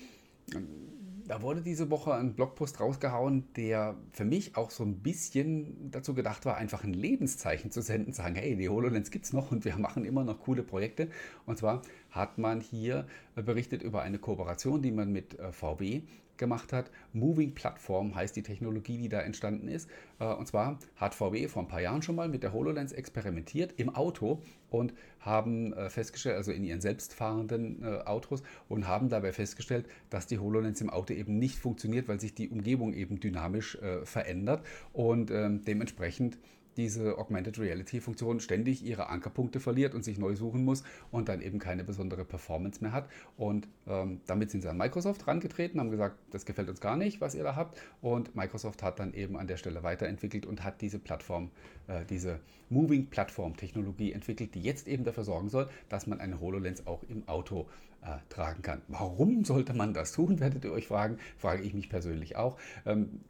ähm, 0.56 1.03
da 1.28 1.42
wurde 1.42 1.62
diese 1.62 1.90
Woche 1.90 2.14
ein 2.14 2.34
Blogpost 2.34 2.80
rausgehauen, 2.80 3.46
der 3.56 3.96
für 4.12 4.26
mich 4.26 4.56
auch 4.58 4.72
so 4.72 4.84
ein 4.84 5.00
bisschen 5.00 5.92
dazu 5.92 6.14
gedacht 6.14 6.46
war, 6.46 6.58
einfach 6.58 6.84
ein 6.84 6.94
Lebenszeichen 6.94 7.72
zu 7.72 7.82
senden, 7.82 8.14
zu 8.14 8.22
sagen, 8.22 8.36
hey, 8.36 8.56
die 8.56 8.70
HoloLens 8.70 9.12
gibt 9.12 9.26
es 9.26 9.34
noch 9.34 9.52
und 9.52 9.66
wir 9.66 9.78
machen 9.78 10.06
immer 10.06 10.24
noch 10.24 10.40
coole 10.40 10.64
Projekte. 10.64 11.10
Und 11.46 11.58
zwar 11.58 11.82
hat 12.12 12.38
man 12.38 12.62
hier 12.62 13.08
berichtet 13.36 13.82
über 13.82 14.02
eine 14.02 14.20
Kooperation, 14.20 14.82
die 14.82 14.92
man 14.92 15.12
mit 15.12 15.40
äh, 15.40 15.52
VW 15.52 16.02
gemacht 16.38 16.74
hat. 16.74 16.92
Moving 17.14 17.54
Platform 17.54 18.16
heißt 18.16 18.36
die 18.36 18.44
Technologie, 18.44 18.98
die 18.98 19.10
da 19.10 19.22
entstanden 19.22 19.68
ist. 19.68 19.90
Äh, 20.20 20.26
und 20.26 20.48
zwar 20.48 20.80
hat 20.96 21.16
VW 21.16 21.48
vor 21.48 21.64
ein 21.64 21.68
paar 21.68 21.82
Jahren 21.82 22.02
schon 22.02 22.16
mal 22.16 22.30
mit 22.30 22.44
der 22.44 22.54
HoloLens 22.54 22.92
experimentiert 22.92 23.74
im 23.78 23.94
Auto 23.94 24.42
und 24.70 24.94
haben 25.20 25.74
äh, 25.74 25.90
festgestellt, 25.90 26.36
also 26.36 26.52
in 26.52 26.64
ihren 26.64 26.82
selbstfahrenden 26.82 27.84
äh, 27.84 28.02
Autos, 28.06 28.44
und 28.70 28.88
haben 28.88 29.10
dabei 29.10 29.32
festgestellt, 29.32 29.88
dass 30.10 30.28
die 30.28 30.40
HoloLens 30.40 30.82
im 30.82 30.90
Auto 30.90 31.14
eben 31.14 31.40
nicht 31.40 31.58
funktioniert, 31.58 32.08
weil 32.08 32.20
sich 32.20 32.34
die 32.34 32.50
Umgebung 32.50 32.94
eben 32.94 33.20
dynamisch 33.20 33.78
verändert 34.04 34.66
und 34.94 35.32
ähm, 35.32 35.64
dementsprechend 35.66 36.38
diese 36.78 37.18
Augmented 37.18 37.60
Reality 37.60 38.02
Funktion 38.02 38.40
ständig 38.40 38.84
ihre 38.84 39.10
Ankerpunkte 39.10 39.60
verliert 39.60 39.96
und 39.96 40.04
sich 40.04 40.18
neu 40.18 40.36
suchen 40.36 40.64
muss 40.64 40.84
und 41.12 41.30
dann 41.30 41.42
eben 41.42 41.60
keine 41.60 41.84
besondere 41.84 42.26
Performance 42.26 42.82
mehr 42.82 42.92
hat. 42.92 43.10
Und 43.38 43.68
ähm, 43.88 44.22
damit 44.26 44.52
sind 44.52 44.62
sie 44.62 44.70
an 44.70 44.78
Microsoft 44.78 45.28
rangetreten, 45.28 45.80
haben 45.80 45.92
gesagt, 45.92 46.18
das 46.32 46.46
gefällt 46.46 46.70
uns 46.70 46.82
gar 46.82 46.98
nicht, 46.98 47.22
was 47.22 47.36
ihr 47.36 47.44
da 47.44 47.56
habt. 47.56 47.80
Und 48.02 48.36
Microsoft 48.36 48.84
hat 48.84 49.00
dann 49.00 49.14
eben 49.14 49.38
an 49.38 49.48
der 49.48 49.58
Stelle 49.58 49.84
weiterentwickelt 49.84 50.46
und 50.46 50.64
hat 50.64 50.82
diese 50.82 51.00
Plattform, 51.00 51.52
äh, 51.88 52.06
diese 52.06 52.40
Moving 52.70 53.08
Platform 53.08 53.56
Technologie 53.56 54.12
entwickelt, 54.12 54.56
die 54.56 54.62
jetzt 54.62 54.88
eben 54.88 55.04
dafür 55.04 55.24
sorgen 55.24 55.50
soll, 55.50 55.70
dass 55.90 56.08
man 56.08 56.20
eine 56.20 56.40
HoloLens 56.40 56.88
auch 56.88 57.04
im 57.04 57.28
Auto 57.28 57.68
äh, 58.06 58.18
tragen 58.30 58.62
kann. 58.62 58.82
Warum 58.88 59.46
sollte 59.46 59.74
man 59.74 59.94
das 59.94 60.12
tun, 60.12 60.40
werdet 60.42 60.66
ihr 60.66 60.72
euch 60.72 60.88
fragen, 60.88 61.18
frage 61.38 61.64
ich 61.64 61.74
mich 61.74 61.90
persönlich 61.90 62.36
auch. 62.36 62.58
Ähm, 62.86 63.22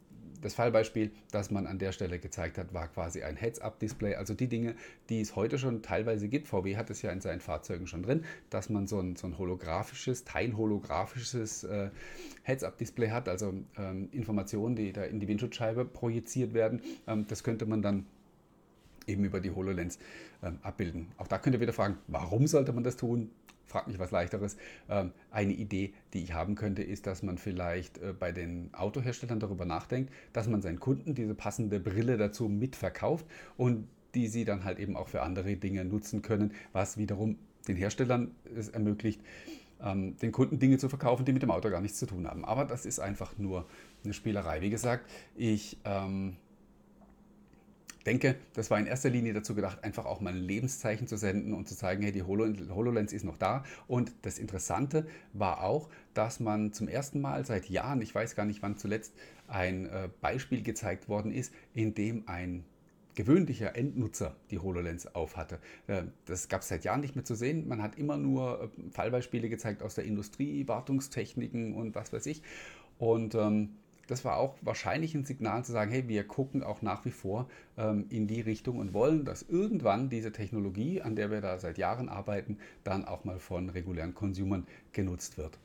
das 0.44 0.54
Fallbeispiel, 0.54 1.10
das 1.30 1.50
man 1.50 1.66
an 1.66 1.78
der 1.78 1.92
Stelle 1.92 2.18
gezeigt 2.18 2.58
hat, 2.58 2.74
war 2.74 2.88
quasi 2.88 3.22
ein 3.22 3.36
Heads-Up-Display. 3.36 4.14
Also 4.16 4.34
die 4.34 4.46
Dinge, 4.46 4.74
die 5.08 5.20
es 5.20 5.36
heute 5.36 5.58
schon 5.58 5.80
teilweise 5.80 6.28
gibt. 6.28 6.48
VW 6.48 6.76
hat 6.76 6.90
es 6.90 7.00
ja 7.00 7.10
in 7.10 7.22
seinen 7.22 7.40
Fahrzeugen 7.40 7.86
schon 7.86 8.02
drin, 8.02 8.24
dass 8.50 8.68
man 8.68 8.86
so 8.86 9.00
ein, 9.00 9.16
so 9.16 9.26
ein 9.26 9.38
holographisches, 9.38 10.24
teilholographisches 10.24 11.64
äh, 11.64 11.90
Heads-Up-Display 12.42 13.10
hat, 13.10 13.28
also 13.28 13.54
ähm, 13.78 14.08
Informationen, 14.12 14.76
die 14.76 14.92
da 14.92 15.04
in 15.04 15.18
die 15.18 15.28
Windschutzscheibe 15.28 15.86
projiziert 15.86 16.52
werden. 16.52 16.82
Ähm, 17.06 17.26
das 17.26 17.42
könnte 17.42 17.64
man 17.64 17.80
dann 17.80 18.04
eben 19.06 19.24
über 19.24 19.40
die 19.40 19.50
HoloLens 19.50 19.98
ähm, 20.42 20.58
abbilden. 20.62 21.08
Auch 21.16 21.26
da 21.26 21.38
könnt 21.38 21.56
ihr 21.56 21.60
wieder 21.60 21.72
fragen, 21.72 21.96
warum 22.06 22.46
sollte 22.46 22.72
man 22.74 22.84
das 22.84 22.96
tun? 22.96 23.30
Fragt 23.66 23.88
mich 23.88 23.98
was 23.98 24.10
leichteres. 24.10 24.56
Ähm, 24.88 25.12
eine 25.30 25.52
Idee, 25.52 25.94
die 26.12 26.22
ich 26.22 26.32
haben 26.32 26.54
könnte, 26.54 26.82
ist, 26.82 27.06
dass 27.06 27.22
man 27.22 27.38
vielleicht 27.38 27.98
äh, 27.98 28.12
bei 28.12 28.32
den 28.32 28.70
Autoherstellern 28.74 29.40
darüber 29.40 29.64
nachdenkt, 29.64 30.12
dass 30.32 30.48
man 30.48 30.62
seinen 30.62 30.80
Kunden 30.80 31.14
diese 31.14 31.34
passende 31.34 31.80
Brille 31.80 32.16
dazu 32.16 32.48
mitverkauft 32.48 33.26
und 33.56 33.88
die 34.14 34.28
sie 34.28 34.44
dann 34.44 34.64
halt 34.64 34.78
eben 34.78 34.96
auch 34.96 35.08
für 35.08 35.22
andere 35.22 35.56
Dinge 35.56 35.84
nutzen 35.84 36.22
können, 36.22 36.52
was 36.72 36.98
wiederum 36.98 37.38
den 37.66 37.76
Herstellern 37.76 38.34
es 38.54 38.68
ermöglicht, 38.68 39.20
ähm, 39.82 40.16
den 40.18 40.32
Kunden 40.32 40.58
Dinge 40.58 40.78
zu 40.78 40.88
verkaufen, 40.88 41.24
die 41.24 41.32
mit 41.32 41.42
dem 41.42 41.50
Auto 41.50 41.70
gar 41.70 41.80
nichts 41.80 41.98
zu 41.98 42.06
tun 42.06 42.26
haben. 42.26 42.44
Aber 42.44 42.64
das 42.64 42.86
ist 42.86 43.00
einfach 43.00 43.36
nur 43.38 43.66
eine 44.04 44.14
Spielerei. 44.14 44.60
Wie 44.60 44.70
gesagt, 44.70 45.10
ich 45.34 45.78
ähm, 45.84 46.36
denke, 48.04 48.36
das 48.54 48.70
war 48.70 48.78
in 48.78 48.86
erster 48.86 49.10
Linie 49.10 49.32
dazu 49.32 49.54
gedacht, 49.54 49.82
einfach 49.84 50.04
auch 50.04 50.20
mal 50.20 50.32
ein 50.32 50.40
Lebenszeichen 50.40 51.06
zu 51.06 51.16
senden 51.16 51.54
und 51.54 51.68
zu 51.68 51.76
zeigen, 51.76 52.02
hey, 52.02 52.12
die 52.12 52.22
HoloLens 52.22 53.12
ist 53.12 53.24
noch 53.24 53.38
da. 53.38 53.64
Und 53.86 54.12
das 54.22 54.38
Interessante 54.38 55.06
war 55.32 55.62
auch, 55.62 55.88
dass 56.12 56.40
man 56.40 56.72
zum 56.72 56.88
ersten 56.88 57.20
Mal 57.20 57.44
seit 57.44 57.68
Jahren, 57.68 58.00
ich 58.02 58.14
weiß 58.14 58.36
gar 58.36 58.46
nicht 58.46 58.62
wann 58.62 58.76
zuletzt, 58.76 59.14
ein 59.48 59.86
äh, 59.86 60.08
Beispiel 60.20 60.62
gezeigt 60.62 61.08
worden 61.08 61.32
ist, 61.32 61.52
in 61.74 61.94
dem 61.94 62.28
ein 62.28 62.64
gewöhnlicher 63.14 63.76
Endnutzer 63.76 64.36
die 64.50 64.58
HoloLens 64.58 65.14
aufhatte. 65.14 65.58
Äh, 65.86 66.04
das 66.26 66.48
gab 66.48 66.62
es 66.62 66.68
seit 66.68 66.84
Jahren 66.84 67.00
nicht 67.00 67.14
mehr 67.14 67.24
zu 67.24 67.34
sehen. 67.34 67.68
Man 67.68 67.82
hat 67.82 67.96
immer 67.96 68.16
nur 68.16 68.70
äh, 68.76 68.90
Fallbeispiele 68.90 69.48
gezeigt 69.48 69.82
aus 69.82 69.94
der 69.94 70.04
Industrie, 70.04 70.66
Wartungstechniken 70.68 71.74
und 71.74 71.94
was 71.94 72.12
weiß 72.12 72.26
ich. 72.26 72.42
Und 72.98 73.34
ähm, 73.34 73.76
das 74.06 74.24
war 74.24 74.36
auch 74.36 74.56
wahrscheinlich 74.62 75.14
ein 75.14 75.24
Signal 75.24 75.64
zu 75.64 75.72
sagen, 75.72 75.90
hey, 75.90 76.08
wir 76.08 76.26
gucken 76.26 76.62
auch 76.62 76.82
nach 76.82 77.04
wie 77.04 77.10
vor 77.10 77.48
ähm, 77.76 78.06
in 78.10 78.26
die 78.26 78.40
Richtung 78.40 78.78
und 78.78 78.92
wollen, 78.92 79.24
dass 79.24 79.42
irgendwann 79.42 80.08
diese 80.08 80.32
Technologie, 80.32 81.02
an 81.02 81.16
der 81.16 81.30
wir 81.30 81.40
da 81.40 81.58
seit 81.58 81.78
Jahren 81.78 82.08
arbeiten, 82.08 82.58
dann 82.84 83.04
auch 83.04 83.24
mal 83.24 83.38
von 83.38 83.70
regulären 83.70 84.14
Consumern 84.14 84.66
genutzt 84.92 85.38
wird. 85.38 85.58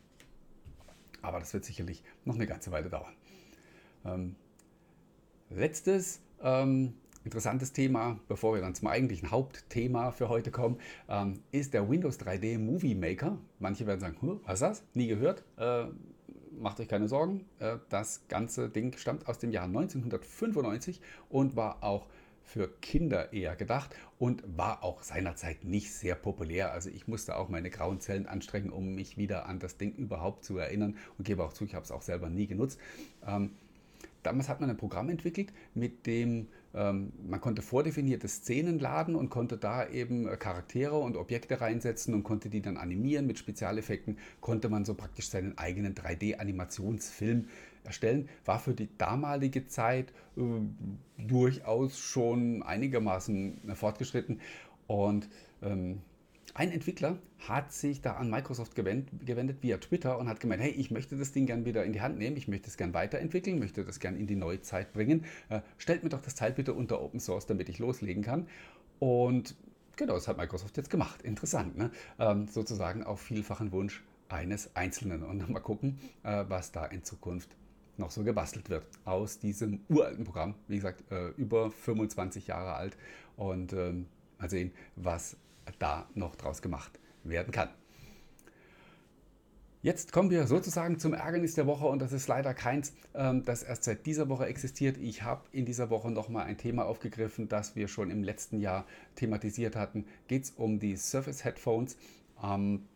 Aber 1.21 1.39
das 1.39 1.53
wird 1.53 1.65
sicherlich 1.65 2.03
noch 2.25 2.35
eine 2.35 2.47
ganze 2.47 2.71
Weile 2.71 2.89
dauern. 2.89 3.13
Ähm, 4.05 4.35
letztes 5.49 6.21
ähm, 6.41 6.93
interessantes 7.25 7.73
Thema, 7.73 8.19
bevor 8.27 8.55
wir 8.55 8.61
dann 8.61 8.75
zum 8.75 8.87
eigentlichen 8.87 9.31
Hauptthema 9.31 10.11
für 10.11 10.29
heute 10.29 10.51
kommen, 10.51 10.77
ähm, 11.07 11.41
ist 11.51 11.73
der 11.73 11.89
Windows 11.89 12.19
3D 12.19 12.57
Movie 12.57 12.95
Maker. 12.95 13.37
Manche 13.59 13.85
werden 13.85 13.99
sagen, 13.99 14.39
was 14.45 14.53
ist 14.55 14.61
das? 14.61 14.83
Nie 14.93 15.07
gehört. 15.07 15.43
Äh, 15.57 15.85
macht 16.59 16.79
euch 16.79 16.87
keine 16.87 17.07
Sorgen. 17.07 17.45
Äh, 17.59 17.77
das 17.89 18.27
ganze 18.27 18.69
Ding 18.69 18.97
stammt 18.97 19.27
aus 19.27 19.39
dem 19.39 19.51
Jahr 19.51 19.65
1995 19.65 21.01
und 21.29 21.55
war 21.55 21.83
auch 21.83 22.07
für 22.43 22.67
Kinder 22.81 23.31
eher 23.31 23.55
gedacht 23.55 23.95
und 24.17 24.43
war 24.57 24.83
auch 24.83 25.03
seinerzeit 25.03 25.63
nicht 25.63 25.93
sehr 25.93 26.15
populär. 26.15 26.71
Also 26.71 26.89
ich 26.89 27.07
musste 27.07 27.35
auch 27.35 27.47
meine 27.47 27.69
grauen 27.69 27.99
Zellen 27.99 28.25
anstrengen, 28.25 28.71
um 28.71 28.95
mich 28.95 29.17
wieder 29.17 29.45
an 29.45 29.59
das 29.59 29.77
Ding 29.77 29.93
überhaupt 29.95 30.43
zu 30.43 30.57
erinnern 30.57 30.97
und 31.17 31.25
gebe 31.25 31.43
auch 31.43 31.53
zu, 31.53 31.63
ich 31.63 31.75
habe 31.75 31.85
es 31.85 31.91
auch 31.91 32.01
selber 32.01 32.29
nie 32.29 32.47
genutzt. 32.47 32.79
Ähm, 33.25 33.51
damals 34.23 34.49
hat 34.49 34.61
man 34.61 34.69
ein 34.69 34.77
Programm 34.77 35.09
entwickelt, 35.09 35.53
mit 35.75 36.07
dem 36.07 36.47
man 36.73 37.41
konnte 37.41 37.61
vordefinierte 37.61 38.27
Szenen 38.27 38.77
laden 38.77 39.15
und 39.15 39.29
konnte 39.29 39.57
da 39.57 39.87
eben 39.87 40.27
äh, 40.27 40.37
Charaktere 40.37 40.97
und 40.97 41.17
Objekte 41.17 41.61
reinsetzen 41.61 42.13
und 42.13 42.23
konnte 42.23 42.49
die 42.49 42.61
dann 42.61 42.77
animieren. 42.77 43.25
Mit 43.25 43.39
Spezialeffekten 43.39 44.17
konnte 44.39 44.69
man 44.69 44.85
so 44.85 44.93
praktisch 44.93 45.29
seinen 45.29 45.57
eigenen 45.57 45.95
3D-Animationsfilm 45.95 47.45
erstellen. 47.83 48.29
War 48.45 48.59
für 48.59 48.73
die 48.73 48.89
damalige 48.97 49.65
Zeit 49.65 50.13
äh, 50.37 50.41
durchaus 51.17 51.97
schon 51.97 52.61
einigermaßen 52.61 53.73
fortgeschritten 53.73 54.39
und 54.85 55.27
ähm, 55.63 56.01
ein 56.55 56.71
Entwickler 56.71 57.17
hat 57.47 57.71
sich 57.71 58.01
da 58.01 58.13
an 58.13 58.29
Microsoft 58.29 58.75
gewendet, 58.75 59.61
via 59.61 59.77
Twitter 59.77 60.17
und 60.17 60.27
hat 60.27 60.39
gemeint, 60.39 60.61
hey, 60.61 60.71
ich 60.71 60.91
möchte 60.91 61.17
das 61.17 61.31
Ding 61.31 61.45
gern 61.45 61.65
wieder 61.65 61.83
in 61.83 61.93
die 61.93 62.01
Hand 62.01 62.17
nehmen, 62.17 62.37
ich 62.37 62.47
möchte 62.47 62.67
es 62.67 62.77
gern 62.77 62.93
weiterentwickeln, 62.93 63.59
möchte 63.59 63.83
das 63.83 63.99
gern 63.99 64.15
in 64.15 64.27
die 64.27 64.35
neue 64.35 64.61
Zeit 64.61 64.93
bringen. 64.93 65.25
Äh, 65.49 65.61
stellt 65.77 66.03
mir 66.03 66.09
doch 66.09 66.21
das 66.21 66.35
Teil 66.35 66.51
bitte 66.51 66.73
unter 66.73 67.01
Open 67.01 67.19
Source, 67.19 67.45
damit 67.45 67.69
ich 67.69 67.79
loslegen 67.79 68.23
kann. 68.23 68.47
Und 68.99 69.55
genau, 69.95 70.13
das 70.15 70.27
hat 70.27 70.37
Microsoft 70.37 70.77
jetzt 70.77 70.89
gemacht. 70.89 71.21
Interessant, 71.21 71.77
ne? 71.77 71.91
Ähm, 72.19 72.47
sozusagen 72.47 73.03
auf 73.03 73.21
vielfachen 73.21 73.71
Wunsch 73.71 74.03
eines 74.29 74.75
Einzelnen. 74.75 75.23
Und 75.23 75.49
mal 75.49 75.59
gucken, 75.59 75.99
äh, 76.23 76.45
was 76.47 76.71
da 76.71 76.85
in 76.85 77.03
Zukunft 77.03 77.55
noch 77.97 78.11
so 78.11 78.23
gebastelt 78.23 78.69
wird 78.69 78.85
aus 79.05 79.39
diesem 79.39 79.81
uralten 79.89 80.23
Programm. 80.23 80.55
Wie 80.67 80.75
gesagt, 80.75 81.11
äh, 81.11 81.29
über 81.31 81.71
25 81.71 82.47
Jahre 82.47 82.73
alt. 82.73 82.97
Und 83.35 83.73
ähm, 83.73 84.07
mal 84.39 84.49
sehen, 84.49 84.71
was 84.95 85.37
da 85.77 86.07
noch 86.15 86.35
draus 86.35 86.61
gemacht 86.61 86.99
werden 87.23 87.51
kann. 87.51 87.69
Jetzt 89.81 90.11
kommen 90.11 90.29
wir 90.29 90.45
sozusagen 90.45 90.99
zum 90.99 91.13
Ärgernis 91.13 91.53
der 91.55 91.65
Woche 91.65 91.85
und 91.85 92.01
das 92.01 92.11
ist 92.11 92.27
leider 92.27 92.53
keins, 92.53 92.93
ähm, 93.13 93.45
das 93.45 93.63
erst 93.63 93.85
seit 93.85 94.05
dieser 94.05 94.27
Woche 94.27 94.45
existiert. 94.45 94.97
Ich 94.97 95.23
habe 95.23 95.43
in 95.53 95.65
dieser 95.65 95.89
Woche 95.89 96.11
nochmal 96.11 96.47
ein 96.47 96.57
Thema 96.57 96.85
aufgegriffen, 96.85 97.47
das 97.47 97.77
wir 97.77 97.87
schon 97.87 98.11
im 98.11 98.21
letzten 98.21 98.59
Jahr 98.59 98.85
thematisiert 99.15 99.77
hatten. 99.77 100.03
Geht 100.27 100.43
es 100.43 100.51
um 100.51 100.79
die 100.79 100.97
Surface 100.97 101.45
Headphones. 101.45 101.95
Ähm, 102.43 102.87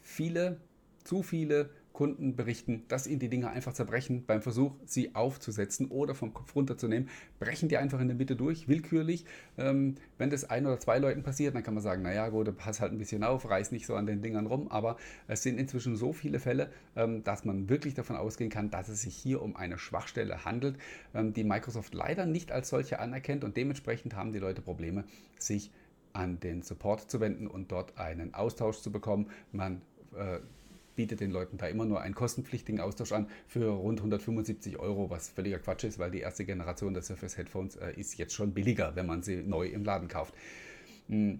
viele, 0.00 0.60
zu 1.02 1.24
viele 1.24 1.70
Kunden 1.98 2.36
berichten, 2.36 2.84
dass 2.86 3.08
ihnen 3.08 3.18
die 3.18 3.28
Dinger 3.28 3.50
einfach 3.50 3.72
zerbrechen 3.72 4.22
beim 4.24 4.40
Versuch, 4.40 4.76
sie 4.84 5.16
aufzusetzen 5.16 5.88
oder 5.88 6.14
vom 6.14 6.32
Kopf 6.32 6.54
runterzunehmen. 6.54 7.08
Brechen 7.40 7.68
die 7.68 7.76
einfach 7.76 7.98
in 7.98 8.06
der 8.06 8.16
Mitte 8.16 8.36
durch, 8.36 8.68
willkürlich. 8.68 9.24
Ähm, 9.56 9.96
wenn 10.16 10.30
das 10.30 10.48
ein 10.48 10.64
oder 10.64 10.78
zwei 10.78 11.00
Leuten 11.00 11.24
passiert, 11.24 11.56
dann 11.56 11.64
kann 11.64 11.74
man 11.74 11.82
sagen, 11.82 12.02
naja 12.02 12.28
gut, 12.28 12.56
pass 12.56 12.80
halt 12.80 12.92
ein 12.92 12.98
bisschen 12.98 13.24
auf, 13.24 13.50
reiß 13.50 13.72
nicht 13.72 13.84
so 13.84 13.96
an 13.96 14.06
den 14.06 14.22
Dingern 14.22 14.46
rum. 14.46 14.70
Aber 14.70 14.96
es 15.26 15.42
sind 15.42 15.58
inzwischen 15.58 15.96
so 15.96 16.12
viele 16.12 16.38
Fälle, 16.38 16.70
ähm, 16.94 17.24
dass 17.24 17.44
man 17.44 17.68
wirklich 17.68 17.94
davon 17.94 18.14
ausgehen 18.14 18.48
kann, 18.48 18.70
dass 18.70 18.88
es 18.88 19.02
sich 19.02 19.16
hier 19.16 19.42
um 19.42 19.56
eine 19.56 19.76
Schwachstelle 19.76 20.44
handelt, 20.44 20.78
ähm, 21.16 21.32
die 21.32 21.42
Microsoft 21.42 21.94
leider 21.94 22.26
nicht 22.26 22.52
als 22.52 22.68
solche 22.68 23.00
anerkennt 23.00 23.42
und 23.42 23.56
dementsprechend 23.56 24.14
haben 24.14 24.32
die 24.32 24.38
Leute 24.38 24.62
Probleme, 24.62 25.02
sich 25.40 25.72
an 26.12 26.38
den 26.38 26.62
Support 26.62 27.10
zu 27.10 27.18
wenden 27.18 27.48
und 27.48 27.72
dort 27.72 27.98
einen 27.98 28.34
Austausch 28.34 28.82
zu 28.82 28.92
bekommen. 28.92 29.30
Man 29.50 29.82
äh, 30.16 30.38
bietet 30.98 31.20
den 31.20 31.30
Leuten 31.30 31.58
da 31.58 31.68
immer 31.68 31.84
nur 31.84 32.00
einen 32.00 32.16
kostenpflichtigen 32.16 32.80
Austausch 32.80 33.12
an 33.12 33.28
für 33.46 33.68
rund 33.70 34.00
175 34.00 34.80
Euro, 34.80 35.10
was 35.10 35.28
völliger 35.28 35.60
Quatsch 35.60 35.84
ist, 35.84 36.00
weil 36.00 36.10
die 36.10 36.18
erste 36.18 36.44
Generation 36.44 36.92
der 36.92 37.04
Surface 37.04 37.38
Headphones 37.38 37.76
äh, 37.76 37.92
ist 37.92 38.18
jetzt 38.18 38.34
schon 38.34 38.52
billiger, 38.52 38.96
wenn 38.96 39.06
man 39.06 39.22
sie 39.22 39.36
neu 39.36 39.68
im 39.68 39.84
Laden 39.84 40.08
kauft. 40.08 40.34
Hm. 41.08 41.38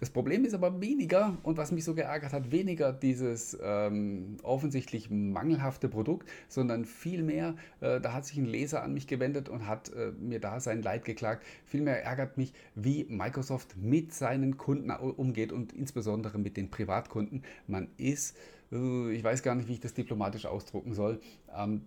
Das 0.00 0.10
Problem 0.10 0.44
ist 0.44 0.54
aber 0.54 0.82
weniger, 0.82 1.38
und 1.42 1.56
was 1.56 1.72
mich 1.72 1.82
so 1.82 1.94
geärgert 1.94 2.32
hat, 2.32 2.52
weniger 2.52 2.92
dieses 2.92 3.58
ähm, 3.60 4.36
offensichtlich 4.42 5.10
mangelhafte 5.10 5.88
Produkt, 5.88 6.28
sondern 6.46 6.84
vielmehr, 6.84 7.56
äh, 7.80 8.00
da 8.00 8.12
hat 8.12 8.26
sich 8.26 8.36
ein 8.36 8.44
Leser 8.44 8.82
an 8.82 8.92
mich 8.92 9.08
gewendet 9.08 9.48
und 9.48 9.66
hat 9.66 9.92
äh, 9.94 10.12
mir 10.12 10.40
da 10.40 10.60
sein 10.60 10.82
Leid 10.82 11.04
geklagt. 11.04 11.44
Vielmehr 11.64 12.04
ärgert 12.04 12.36
mich, 12.36 12.52
wie 12.76 13.06
Microsoft 13.08 13.76
mit 13.76 14.12
seinen 14.12 14.56
Kunden 14.56 14.90
umgeht 14.90 15.52
und 15.52 15.72
insbesondere 15.72 16.38
mit 16.38 16.56
den 16.56 16.70
Privatkunden. 16.70 17.42
Man 17.66 17.88
ist 17.96 18.36
ich 18.70 19.24
weiß 19.24 19.42
gar 19.42 19.54
nicht, 19.54 19.68
wie 19.68 19.74
ich 19.74 19.80
das 19.80 19.94
diplomatisch 19.94 20.46
ausdrucken 20.46 20.94
soll. 20.94 21.20
Ähm, 21.56 21.82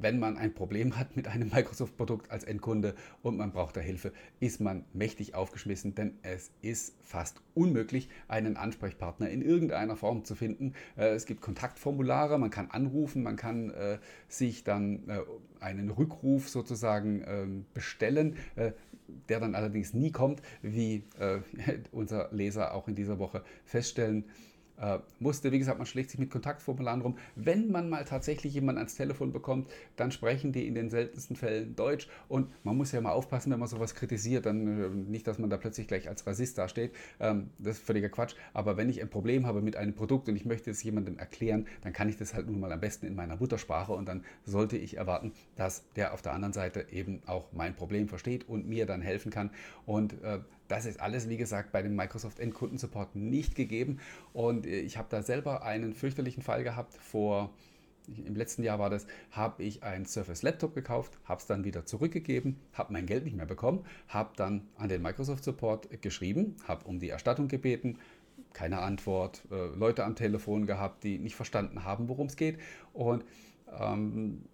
wenn 0.00 0.20
man 0.20 0.36
ein 0.36 0.54
Problem 0.54 0.96
hat 0.96 1.16
mit 1.16 1.28
einem 1.28 1.48
Microsoft-Produkt 1.52 2.30
als 2.30 2.44
Endkunde 2.44 2.94
und 3.22 3.36
man 3.36 3.52
braucht 3.52 3.76
da 3.76 3.80
Hilfe, 3.80 4.12
ist 4.40 4.60
man 4.60 4.84
mächtig 4.92 5.34
aufgeschmissen, 5.34 5.94
denn 5.94 6.18
es 6.22 6.50
ist 6.62 6.94
fast 7.02 7.42
unmöglich, 7.54 8.08
einen 8.28 8.56
Ansprechpartner 8.56 9.28
in 9.28 9.42
irgendeiner 9.42 9.96
Form 9.96 10.24
zu 10.24 10.34
finden. 10.34 10.74
Äh, 10.96 11.08
es 11.08 11.26
gibt 11.26 11.40
Kontaktformulare, 11.40 12.38
man 12.38 12.50
kann 12.50 12.70
anrufen, 12.70 13.22
man 13.22 13.36
kann 13.36 13.70
äh, 13.70 13.98
sich 14.28 14.64
dann 14.64 15.02
einen 15.60 15.90
Rückruf 15.90 16.48
sozusagen 16.48 17.22
ähm, 17.26 17.66
bestellen, 17.74 18.36
der 19.28 19.40
dann 19.40 19.54
allerdings 19.54 19.94
nie 19.94 20.10
kommt, 20.10 20.42
wie 20.62 21.04
unser 21.92 22.32
Leser 22.32 22.74
auch 22.74 22.88
in 22.88 22.94
dieser 22.94 23.18
Woche 23.18 23.44
feststellen 23.64 24.24
äh, 24.82 24.98
musste. 25.20 25.52
Wie 25.52 25.58
gesagt, 25.58 25.78
man 25.78 25.86
schlägt 25.86 26.10
sich 26.10 26.18
mit 26.18 26.30
Kontaktformularen 26.30 27.00
rum. 27.00 27.16
Wenn 27.36 27.70
man 27.70 27.88
mal 27.88 28.04
tatsächlich 28.04 28.52
jemanden 28.52 28.78
ans 28.78 28.96
Telefon 28.96 29.32
bekommt, 29.32 29.70
dann 29.96 30.10
sprechen 30.10 30.52
die 30.52 30.66
in 30.66 30.74
den 30.74 30.90
seltensten 30.90 31.36
Fällen 31.36 31.76
Deutsch. 31.76 32.08
Und 32.28 32.50
man 32.64 32.76
muss 32.76 32.92
ja 32.92 33.00
mal 33.00 33.12
aufpassen, 33.12 33.52
wenn 33.52 33.60
man 33.60 33.68
sowas 33.68 33.94
kritisiert, 33.94 34.44
dann 34.44 34.66
äh, 34.66 34.88
nicht, 34.88 35.26
dass 35.26 35.38
man 35.38 35.48
da 35.48 35.56
plötzlich 35.56 35.86
gleich 35.86 36.08
als 36.08 36.26
Rassist 36.26 36.58
dasteht. 36.58 36.92
Ähm, 37.20 37.50
das 37.58 37.78
ist 37.78 37.86
völliger 37.86 38.08
Quatsch. 38.08 38.34
Aber 38.52 38.76
wenn 38.76 38.90
ich 38.90 39.00
ein 39.00 39.08
Problem 39.08 39.46
habe 39.46 39.62
mit 39.62 39.76
einem 39.76 39.94
Produkt 39.94 40.28
und 40.28 40.36
ich 40.36 40.44
möchte 40.44 40.70
es 40.70 40.82
jemandem 40.82 41.18
erklären, 41.18 41.66
dann 41.82 41.92
kann 41.92 42.08
ich 42.08 42.16
das 42.16 42.34
halt 42.34 42.48
nun 42.48 42.58
mal 42.58 42.72
am 42.72 42.80
besten 42.80 43.06
in 43.06 43.14
meiner 43.14 43.36
Muttersprache 43.36 43.92
und 43.92 44.06
dann 44.06 44.24
sollte 44.44 44.76
ich 44.76 44.96
erwarten, 44.96 45.32
dass 45.56 45.84
der 45.94 46.12
auf 46.12 46.22
der 46.22 46.32
anderen 46.32 46.52
Seite 46.52 46.86
eben 46.90 47.22
auch 47.26 47.52
mein 47.52 47.74
Problem 47.76 48.08
versteht 48.08 48.48
und 48.48 48.68
mir 48.68 48.86
dann 48.86 49.00
helfen 49.00 49.30
kann. 49.30 49.50
Und 49.86 50.20
äh, 50.22 50.40
das 50.72 50.86
ist 50.86 51.00
alles, 51.00 51.28
wie 51.28 51.36
gesagt, 51.36 51.70
bei 51.70 51.82
dem 51.82 51.94
Microsoft 51.94 52.40
Endkundensupport 52.40 53.14
nicht 53.14 53.54
gegeben. 53.54 54.00
Und 54.32 54.66
äh, 54.66 54.80
ich 54.80 54.96
habe 54.96 55.06
da 55.10 55.22
selber 55.22 55.62
einen 55.64 55.92
fürchterlichen 55.92 56.42
Fall 56.42 56.64
gehabt. 56.64 56.94
Vor, 56.94 57.50
im 58.08 58.34
letzten 58.34 58.62
Jahr 58.62 58.78
war 58.78 58.88
das, 58.88 59.06
habe 59.32 59.62
ich 59.62 59.82
ein 59.82 60.06
Surface 60.06 60.42
Laptop 60.42 60.74
gekauft, 60.74 61.18
habe 61.24 61.38
es 61.38 61.46
dann 61.46 61.64
wieder 61.64 61.84
zurückgegeben, 61.84 62.56
habe 62.72 62.90
mein 62.94 63.04
Geld 63.04 63.24
nicht 63.24 63.36
mehr 63.36 63.44
bekommen, 63.44 63.84
habe 64.08 64.30
dann 64.36 64.66
an 64.78 64.88
den 64.88 65.02
Microsoft 65.02 65.44
Support 65.44 66.00
geschrieben, 66.00 66.56
habe 66.66 66.86
um 66.86 67.00
die 67.00 67.10
Erstattung 67.10 67.48
gebeten, 67.48 67.98
keine 68.54 68.78
Antwort, 68.78 69.42
äh, 69.50 69.76
Leute 69.76 70.04
am 70.04 70.16
Telefon 70.16 70.64
gehabt, 70.64 71.04
die 71.04 71.18
nicht 71.18 71.36
verstanden 71.36 71.84
haben, 71.84 72.08
worum 72.08 72.28
es 72.28 72.36
geht. 72.36 72.58
Und 72.94 73.26
ähm, 73.78 74.46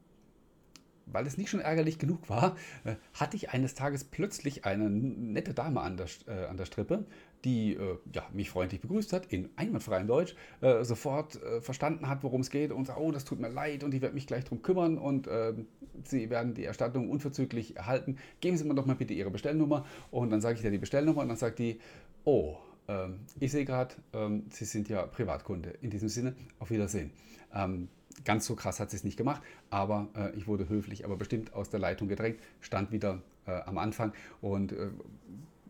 weil 1.13 1.27
es 1.27 1.39
nicht 1.39 1.51
schon 1.51 1.61
ärgerlich 1.61 1.99
genug 1.99 2.29
war, 2.29 2.57
äh, 2.85 2.95
hatte 3.15 3.37
ich 3.37 3.51
eines 3.51 3.75
Tages 3.75 4.05
plötzlich 4.05 4.65
eine 4.65 4.91
nette 4.91 5.55
Dame 5.55 5.81
an 5.81 5.97
der, 5.97 6.07
äh, 6.27 6.47
an 6.47 6.57
der 6.57 6.67
Strippe, 6.67 7.05
die 7.45 7.75
äh, 7.75 7.99
ja, 8.13 8.27
mich 8.33 8.51
freundlich 8.51 8.81
begrüßt 8.81 9.13
hat, 9.13 9.27
in 9.33 9.49
einwandfreiem 9.57 10.07
Deutsch, 10.07 10.35
äh, 10.61 10.85
sofort 10.85 11.41
äh, 11.43 11.61
verstanden 11.61 12.09
hat, 12.09 12.23
worum 12.23 12.41
es 12.41 12.51
geht 12.51 12.73
und 12.73 12.87
sagt, 12.87 12.99
oh, 12.99 13.13
das 13.13 13.25
tut 13.25 13.41
mir 13.41 13.49
leid 13.49 13.85
und 13.85 13.95
ich 13.95 14.03
werde 14.03 14.15
mich 14.15 14.27
gleich 14.27 14.45
darum 14.45 14.63
kümmern 14.63 14.99
und 14.99 15.29
ähm, 15.31 15.67
Sie 16.05 16.31
werden 16.31 16.55
die 16.55 16.65
Erstattung 16.65 17.11
unverzüglich 17.11 17.77
erhalten. 17.77 18.19
Geben 18.41 18.57
Sie 18.57 18.65
mir 18.65 18.75
doch 18.75 18.87
mal 18.87 18.95
bitte 18.95 19.15
Ihre 19.15 19.31
Bestellnummer 19.31 19.85
und 20.11 20.31
dann 20.31 20.41
sage 20.41 20.57
ich 20.57 20.63
dir 20.63 20.71
die 20.71 20.79
Bestellnummer 20.79 21.23
und 21.23 21.29
dann 21.29 21.37
sagt 21.37 21.59
die, 21.59 21.81
oh, 22.25 22.57
ähm, 22.89 23.21
ich 23.39 23.53
sehe 23.53 23.65
gerade, 23.65 23.95
ähm, 24.13 24.45
Sie 24.51 24.65
sind 24.65 24.89
ja 24.89 25.07
Privatkunde. 25.07 25.71
In 25.83 25.91
diesem 25.91 26.09
Sinne, 26.09 26.35
auf 26.59 26.71
Wiedersehen. 26.71 27.13
Ähm, 27.55 27.89
ganz 28.25 28.47
so 28.47 28.55
krass 28.55 28.81
hat 28.81 28.91
sie 28.91 28.97
es 28.97 29.05
nicht 29.05 29.17
gemacht, 29.17 29.43
aber 29.71 30.09
äh, 30.17 30.37
ich 30.37 30.47
wurde 30.47 30.69
höflich, 30.69 31.05
aber 31.05 31.17
bestimmt 31.17 31.53
aus 31.55 31.71
der 31.71 31.81
Leitung 31.81 32.09
gedrängt, 32.09 32.39
stand 32.61 32.93
wieder 32.93 33.23
äh, 33.47 33.53
am 33.63 33.79
Anfang 33.79 34.13
und 34.41 34.73
äh, 34.73 34.91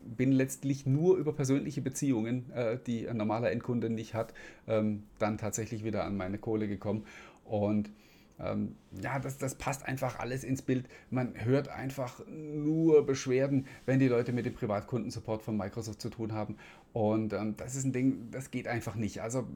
bin 0.05 0.33
letztlich 0.33 0.87
nur 0.87 1.17
über 1.17 1.33
persönliche 1.33 1.83
Beziehungen, 1.83 2.51
äh, 2.53 2.79
die 2.87 3.09
ein 3.09 3.17
normaler 3.17 3.51
Endkunde 3.51 3.91
nicht 3.91 4.15
hat, 4.15 4.35
ähm, 4.67 5.05
dann 5.19 5.39
tatsächlich 5.39 5.85
wieder 5.85 6.05
an 6.05 6.17
meine 6.17 6.39
Kohle 6.39 6.69
gekommen 6.69 7.05
und 7.45 7.91
ähm, 8.41 8.77
ja, 9.03 9.19
das, 9.19 9.39
das 9.39 9.57
passt 9.57 9.85
einfach 9.87 10.19
alles 10.19 10.45
ins 10.45 10.63
Bild. 10.63 10.89
Man 11.11 11.35
hört 11.45 11.69
einfach 11.69 12.23
nur 12.29 13.05
Beschwerden, 13.05 13.67
wenn 13.85 13.99
die 13.99 14.09
Leute 14.09 14.33
mit 14.33 14.47
dem 14.47 14.55
Privatkundensupport 14.55 15.43
von 15.43 15.57
Microsoft 15.57 16.01
zu 16.01 16.09
tun 16.09 16.33
haben. 16.33 16.57
Und 16.93 17.33
ähm, 17.33 17.57
das 17.57 17.75
ist 17.75 17.85
ein 17.85 17.93
Ding, 17.93 18.31
das 18.31 18.51
geht 18.51 18.69
einfach 18.69 18.95
nicht. 18.95 19.23
Also 19.23 19.47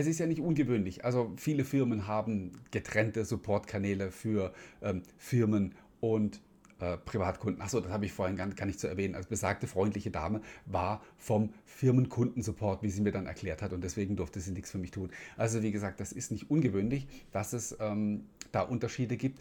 es 0.00 0.06
ist 0.06 0.18
ja 0.18 0.26
nicht 0.26 0.40
ungewöhnlich. 0.40 1.04
Also 1.04 1.32
viele 1.36 1.64
Firmen 1.64 2.06
haben 2.06 2.52
getrennte 2.70 3.24
Supportkanäle 3.26 4.10
für 4.10 4.52
ähm, 4.82 5.02
Firmen 5.18 5.74
und 6.00 6.40
äh, 6.80 6.96
Privatkunden. 6.96 7.60
Achso, 7.60 7.80
das 7.80 7.92
habe 7.92 8.06
ich 8.06 8.12
vorhin 8.12 8.36
gar, 8.36 8.48
gar 8.48 8.64
nicht 8.64 8.80
zu 8.80 8.86
erwähnen. 8.86 9.14
Als 9.14 9.26
besagte 9.26 9.66
freundliche 9.66 10.10
Dame 10.10 10.40
war 10.64 11.02
vom 11.18 11.52
Firmenkundensupport, 11.66 12.82
wie 12.82 12.88
sie 12.88 13.02
mir 13.02 13.12
dann 13.12 13.26
erklärt 13.26 13.60
hat, 13.60 13.74
und 13.74 13.84
deswegen 13.84 14.16
durfte 14.16 14.40
sie 14.40 14.52
nichts 14.52 14.70
für 14.70 14.78
mich 14.78 14.90
tun. 14.90 15.10
Also 15.36 15.62
wie 15.62 15.70
gesagt, 15.70 16.00
das 16.00 16.12
ist 16.12 16.32
nicht 16.32 16.50
ungewöhnlich, 16.50 17.06
dass 17.30 17.52
es 17.52 17.76
ähm, 17.78 18.24
da 18.52 18.62
Unterschiede 18.62 19.18
gibt. 19.18 19.38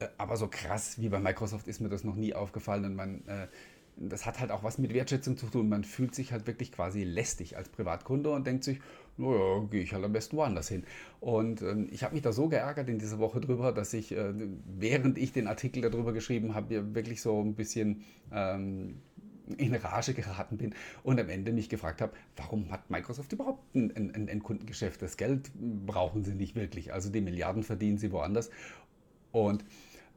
Äh, 0.00 0.08
aber 0.18 0.36
so 0.36 0.48
krass 0.48 1.00
wie 1.00 1.08
bei 1.08 1.20
Microsoft 1.20 1.68
ist 1.68 1.80
mir 1.80 1.88
das 1.88 2.02
noch 2.02 2.16
nie 2.16 2.34
aufgefallen 2.34 2.84
und 2.84 2.96
man 2.96 3.22
äh, 3.28 3.46
das 4.00 4.24
hat 4.24 4.40
halt 4.40 4.50
auch 4.50 4.62
was 4.62 4.78
mit 4.78 4.94
Wertschätzung 4.94 5.36
zu 5.36 5.46
tun. 5.46 5.68
Man 5.68 5.84
fühlt 5.84 6.14
sich 6.14 6.32
halt 6.32 6.46
wirklich 6.46 6.72
quasi 6.72 7.04
lästig 7.04 7.56
als 7.56 7.68
Privatkunde 7.68 8.30
und 8.30 8.46
denkt 8.46 8.64
sich, 8.64 8.80
naja, 9.20 9.66
gehe 9.70 9.82
ich 9.82 9.92
halt 9.92 10.04
am 10.04 10.12
besten 10.12 10.36
woanders 10.36 10.68
hin. 10.68 10.84
Und 11.20 11.62
ähm, 11.62 11.88
ich 11.90 12.02
habe 12.02 12.14
mich 12.14 12.22
da 12.22 12.32
so 12.32 12.48
geärgert 12.48 12.88
in 12.88 12.98
dieser 12.98 13.18
Woche 13.18 13.40
drüber, 13.40 13.72
dass 13.72 13.92
ich, 13.92 14.12
äh, 14.12 14.32
während 14.66 15.18
ich 15.18 15.32
den 15.32 15.46
Artikel 15.46 15.82
darüber 15.82 16.12
geschrieben 16.12 16.54
habe, 16.54 16.94
wirklich 16.94 17.20
so 17.20 17.40
ein 17.40 17.54
bisschen 17.54 18.04
ähm, 18.32 18.96
in 19.56 19.74
Rage 19.74 20.14
geraten 20.14 20.56
bin 20.56 20.74
und 21.02 21.20
am 21.20 21.28
Ende 21.28 21.52
mich 21.52 21.68
gefragt 21.68 22.00
habe, 22.00 22.12
warum 22.36 22.70
hat 22.70 22.88
Microsoft 22.88 23.32
überhaupt 23.32 23.74
ein, 23.74 23.94
ein, 23.94 24.28
ein 24.28 24.42
Kundengeschäft? 24.42 25.02
Das 25.02 25.16
Geld 25.16 25.50
brauchen 25.86 26.24
sie 26.24 26.34
nicht 26.34 26.54
wirklich. 26.54 26.92
Also 26.92 27.10
die 27.10 27.20
Milliarden 27.20 27.62
verdienen 27.62 27.98
sie 27.98 28.12
woanders. 28.12 28.50
Und 29.32 29.64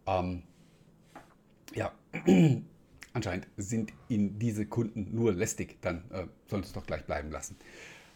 ähm, 0.07 0.43
ja, 1.73 1.91
anscheinend 3.13 3.47
sind 3.57 3.91
ihnen 4.07 4.39
diese 4.39 4.65
Kunden 4.65 5.09
nur 5.13 5.33
lästig, 5.33 5.77
dann 5.81 6.03
äh, 6.11 6.25
sollten 6.47 6.65
es 6.65 6.73
doch 6.73 6.85
gleich 6.85 7.05
bleiben 7.05 7.31
lassen. 7.31 7.57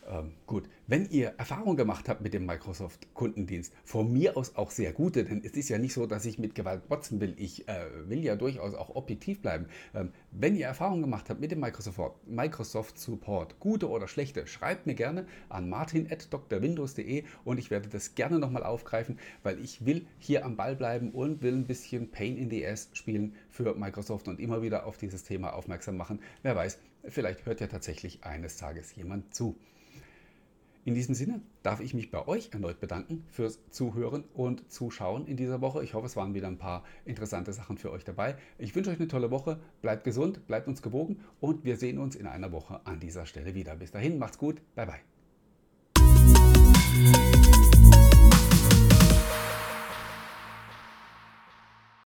Ähm, 0.10 0.34
gut, 0.46 0.70
wenn 0.88 1.10
ihr 1.10 1.34
Erfahrung 1.38 1.76
gemacht 1.76 2.08
habt 2.08 2.22
mit 2.22 2.34
dem 2.34 2.46
Microsoft 2.46 3.14
Kundendienst, 3.14 3.74
von 3.84 4.12
mir 4.12 4.38
aus 4.38 4.56
auch 4.56 4.72
sehr 4.72 4.94
gute, 4.94 5.26
denn 5.26 5.44
es 5.44 5.52
ist 5.52 5.68
ja 5.68 5.78
nicht 5.78 5.94
so, 5.94 6.06
dass 6.06 6.26
ich 6.26 6.40
mit 6.40 6.56
Gewalt 6.56 6.88
botzen 6.88 7.20
will. 7.20 7.34
Ich 7.38 7.68
äh, 7.68 7.88
will 8.08 8.24
ja 8.24 8.38
durchaus 8.38 8.74
auch 8.74 8.96
objektiv 8.96 9.42
bleiben. 9.42 9.68
Ähm, 9.94 10.14
wenn 10.32 10.56
ihr 10.56 10.66
Erfahrung 10.66 11.02
gemacht 11.02 11.30
habt 11.30 11.42
mit 11.42 11.52
dem 11.52 11.60
Microsoft, 11.60 12.26
Microsoft 12.26 12.98
Support, 12.98 13.60
gute 13.60 13.90
oder 13.90 14.08
schlechte, 14.08 14.48
schreibt 14.48 14.88
mir 14.88 14.96
gerne 14.96 15.28
an 15.50 15.68
martin.drwindows.de 15.68 17.26
und 17.44 17.58
ich 17.58 17.70
werde 17.70 17.90
das 17.90 18.16
gerne 18.16 18.40
nochmal 18.40 18.64
aufgreifen, 18.64 19.20
weil 19.44 19.60
ich 19.60 19.86
will 19.86 20.08
hier 20.20 20.46
am 20.46 20.56
Ball 20.56 20.78
bleiben 20.78 21.12
und 21.12 21.42
will 21.42 21.54
ein 21.54 21.68
bisschen 21.68 22.12
Pain 22.12 22.38
in 22.38 22.50
the 22.50 22.66
Ass 22.66 22.90
spielen 22.94 23.36
für 23.50 23.76
Microsoft 23.76 24.30
und 24.30 24.40
immer 24.40 24.62
wieder 24.62 24.86
auf 24.86 24.98
dieses 24.98 25.24
Thema 25.24 25.54
aufmerksam 25.54 25.98
machen. 25.98 26.22
Wer 26.44 26.56
weiß, 26.56 26.80
vielleicht 27.10 27.46
hört 27.46 27.60
ja 27.60 27.68
tatsächlich 27.68 28.24
eines 28.24 28.56
Tages 28.56 28.96
jemand 28.96 29.36
zu. 29.36 29.58
In 30.88 30.96
diesem 30.96 31.16
Sinne 31.16 31.42
darf 31.64 31.82
ich 31.82 31.94
mich 31.94 32.12
bei 32.12 32.26
euch 32.30 32.52
erneut 32.54 32.80
bedanken 32.80 33.26
fürs 33.30 33.60
Zuhören 33.72 34.24
und 34.34 34.72
Zuschauen 34.72 35.28
in 35.28 35.36
dieser 35.36 35.60
Woche. 35.60 35.84
Ich 35.84 35.94
hoffe, 35.94 36.06
es 36.06 36.16
waren 36.16 36.34
wieder 36.34 36.48
ein 36.48 36.58
paar 36.58 36.86
interessante 37.04 37.52
Sachen 37.52 37.78
für 37.78 37.92
euch 37.92 38.06
dabei. 38.06 38.38
Ich 38.58 38.74
wünsche 38.74 38.92
euch 38.92 38.98
eine 38.98 39.10
tolle 39.10 39.30
Woche. 39.30 39.60
Bleibt 39.82 40.06
gesund, 40.06 40.48
bleibt 40.48 40.70
uns 40.70 40.82
gewogen 40.82 41.20
und 41.42 41.66
wir 41.66 41.76
sehen 41.76 41.98
uns 41.98 42.16
in 42.16 42.26
einer 42.26 42.54
Woche 42.54 42.80
an 42.86 43.02
dieser 43.02 43.26
Stelle 43.26 43.54
wieder. 43.54 43.76
Bis 43.76 43.92
dahin, 43.92 44.18
macht's 44.18 44.38
gut. 44.38 44.62
Bye 44.76 44.86
bye. 44.86 45.02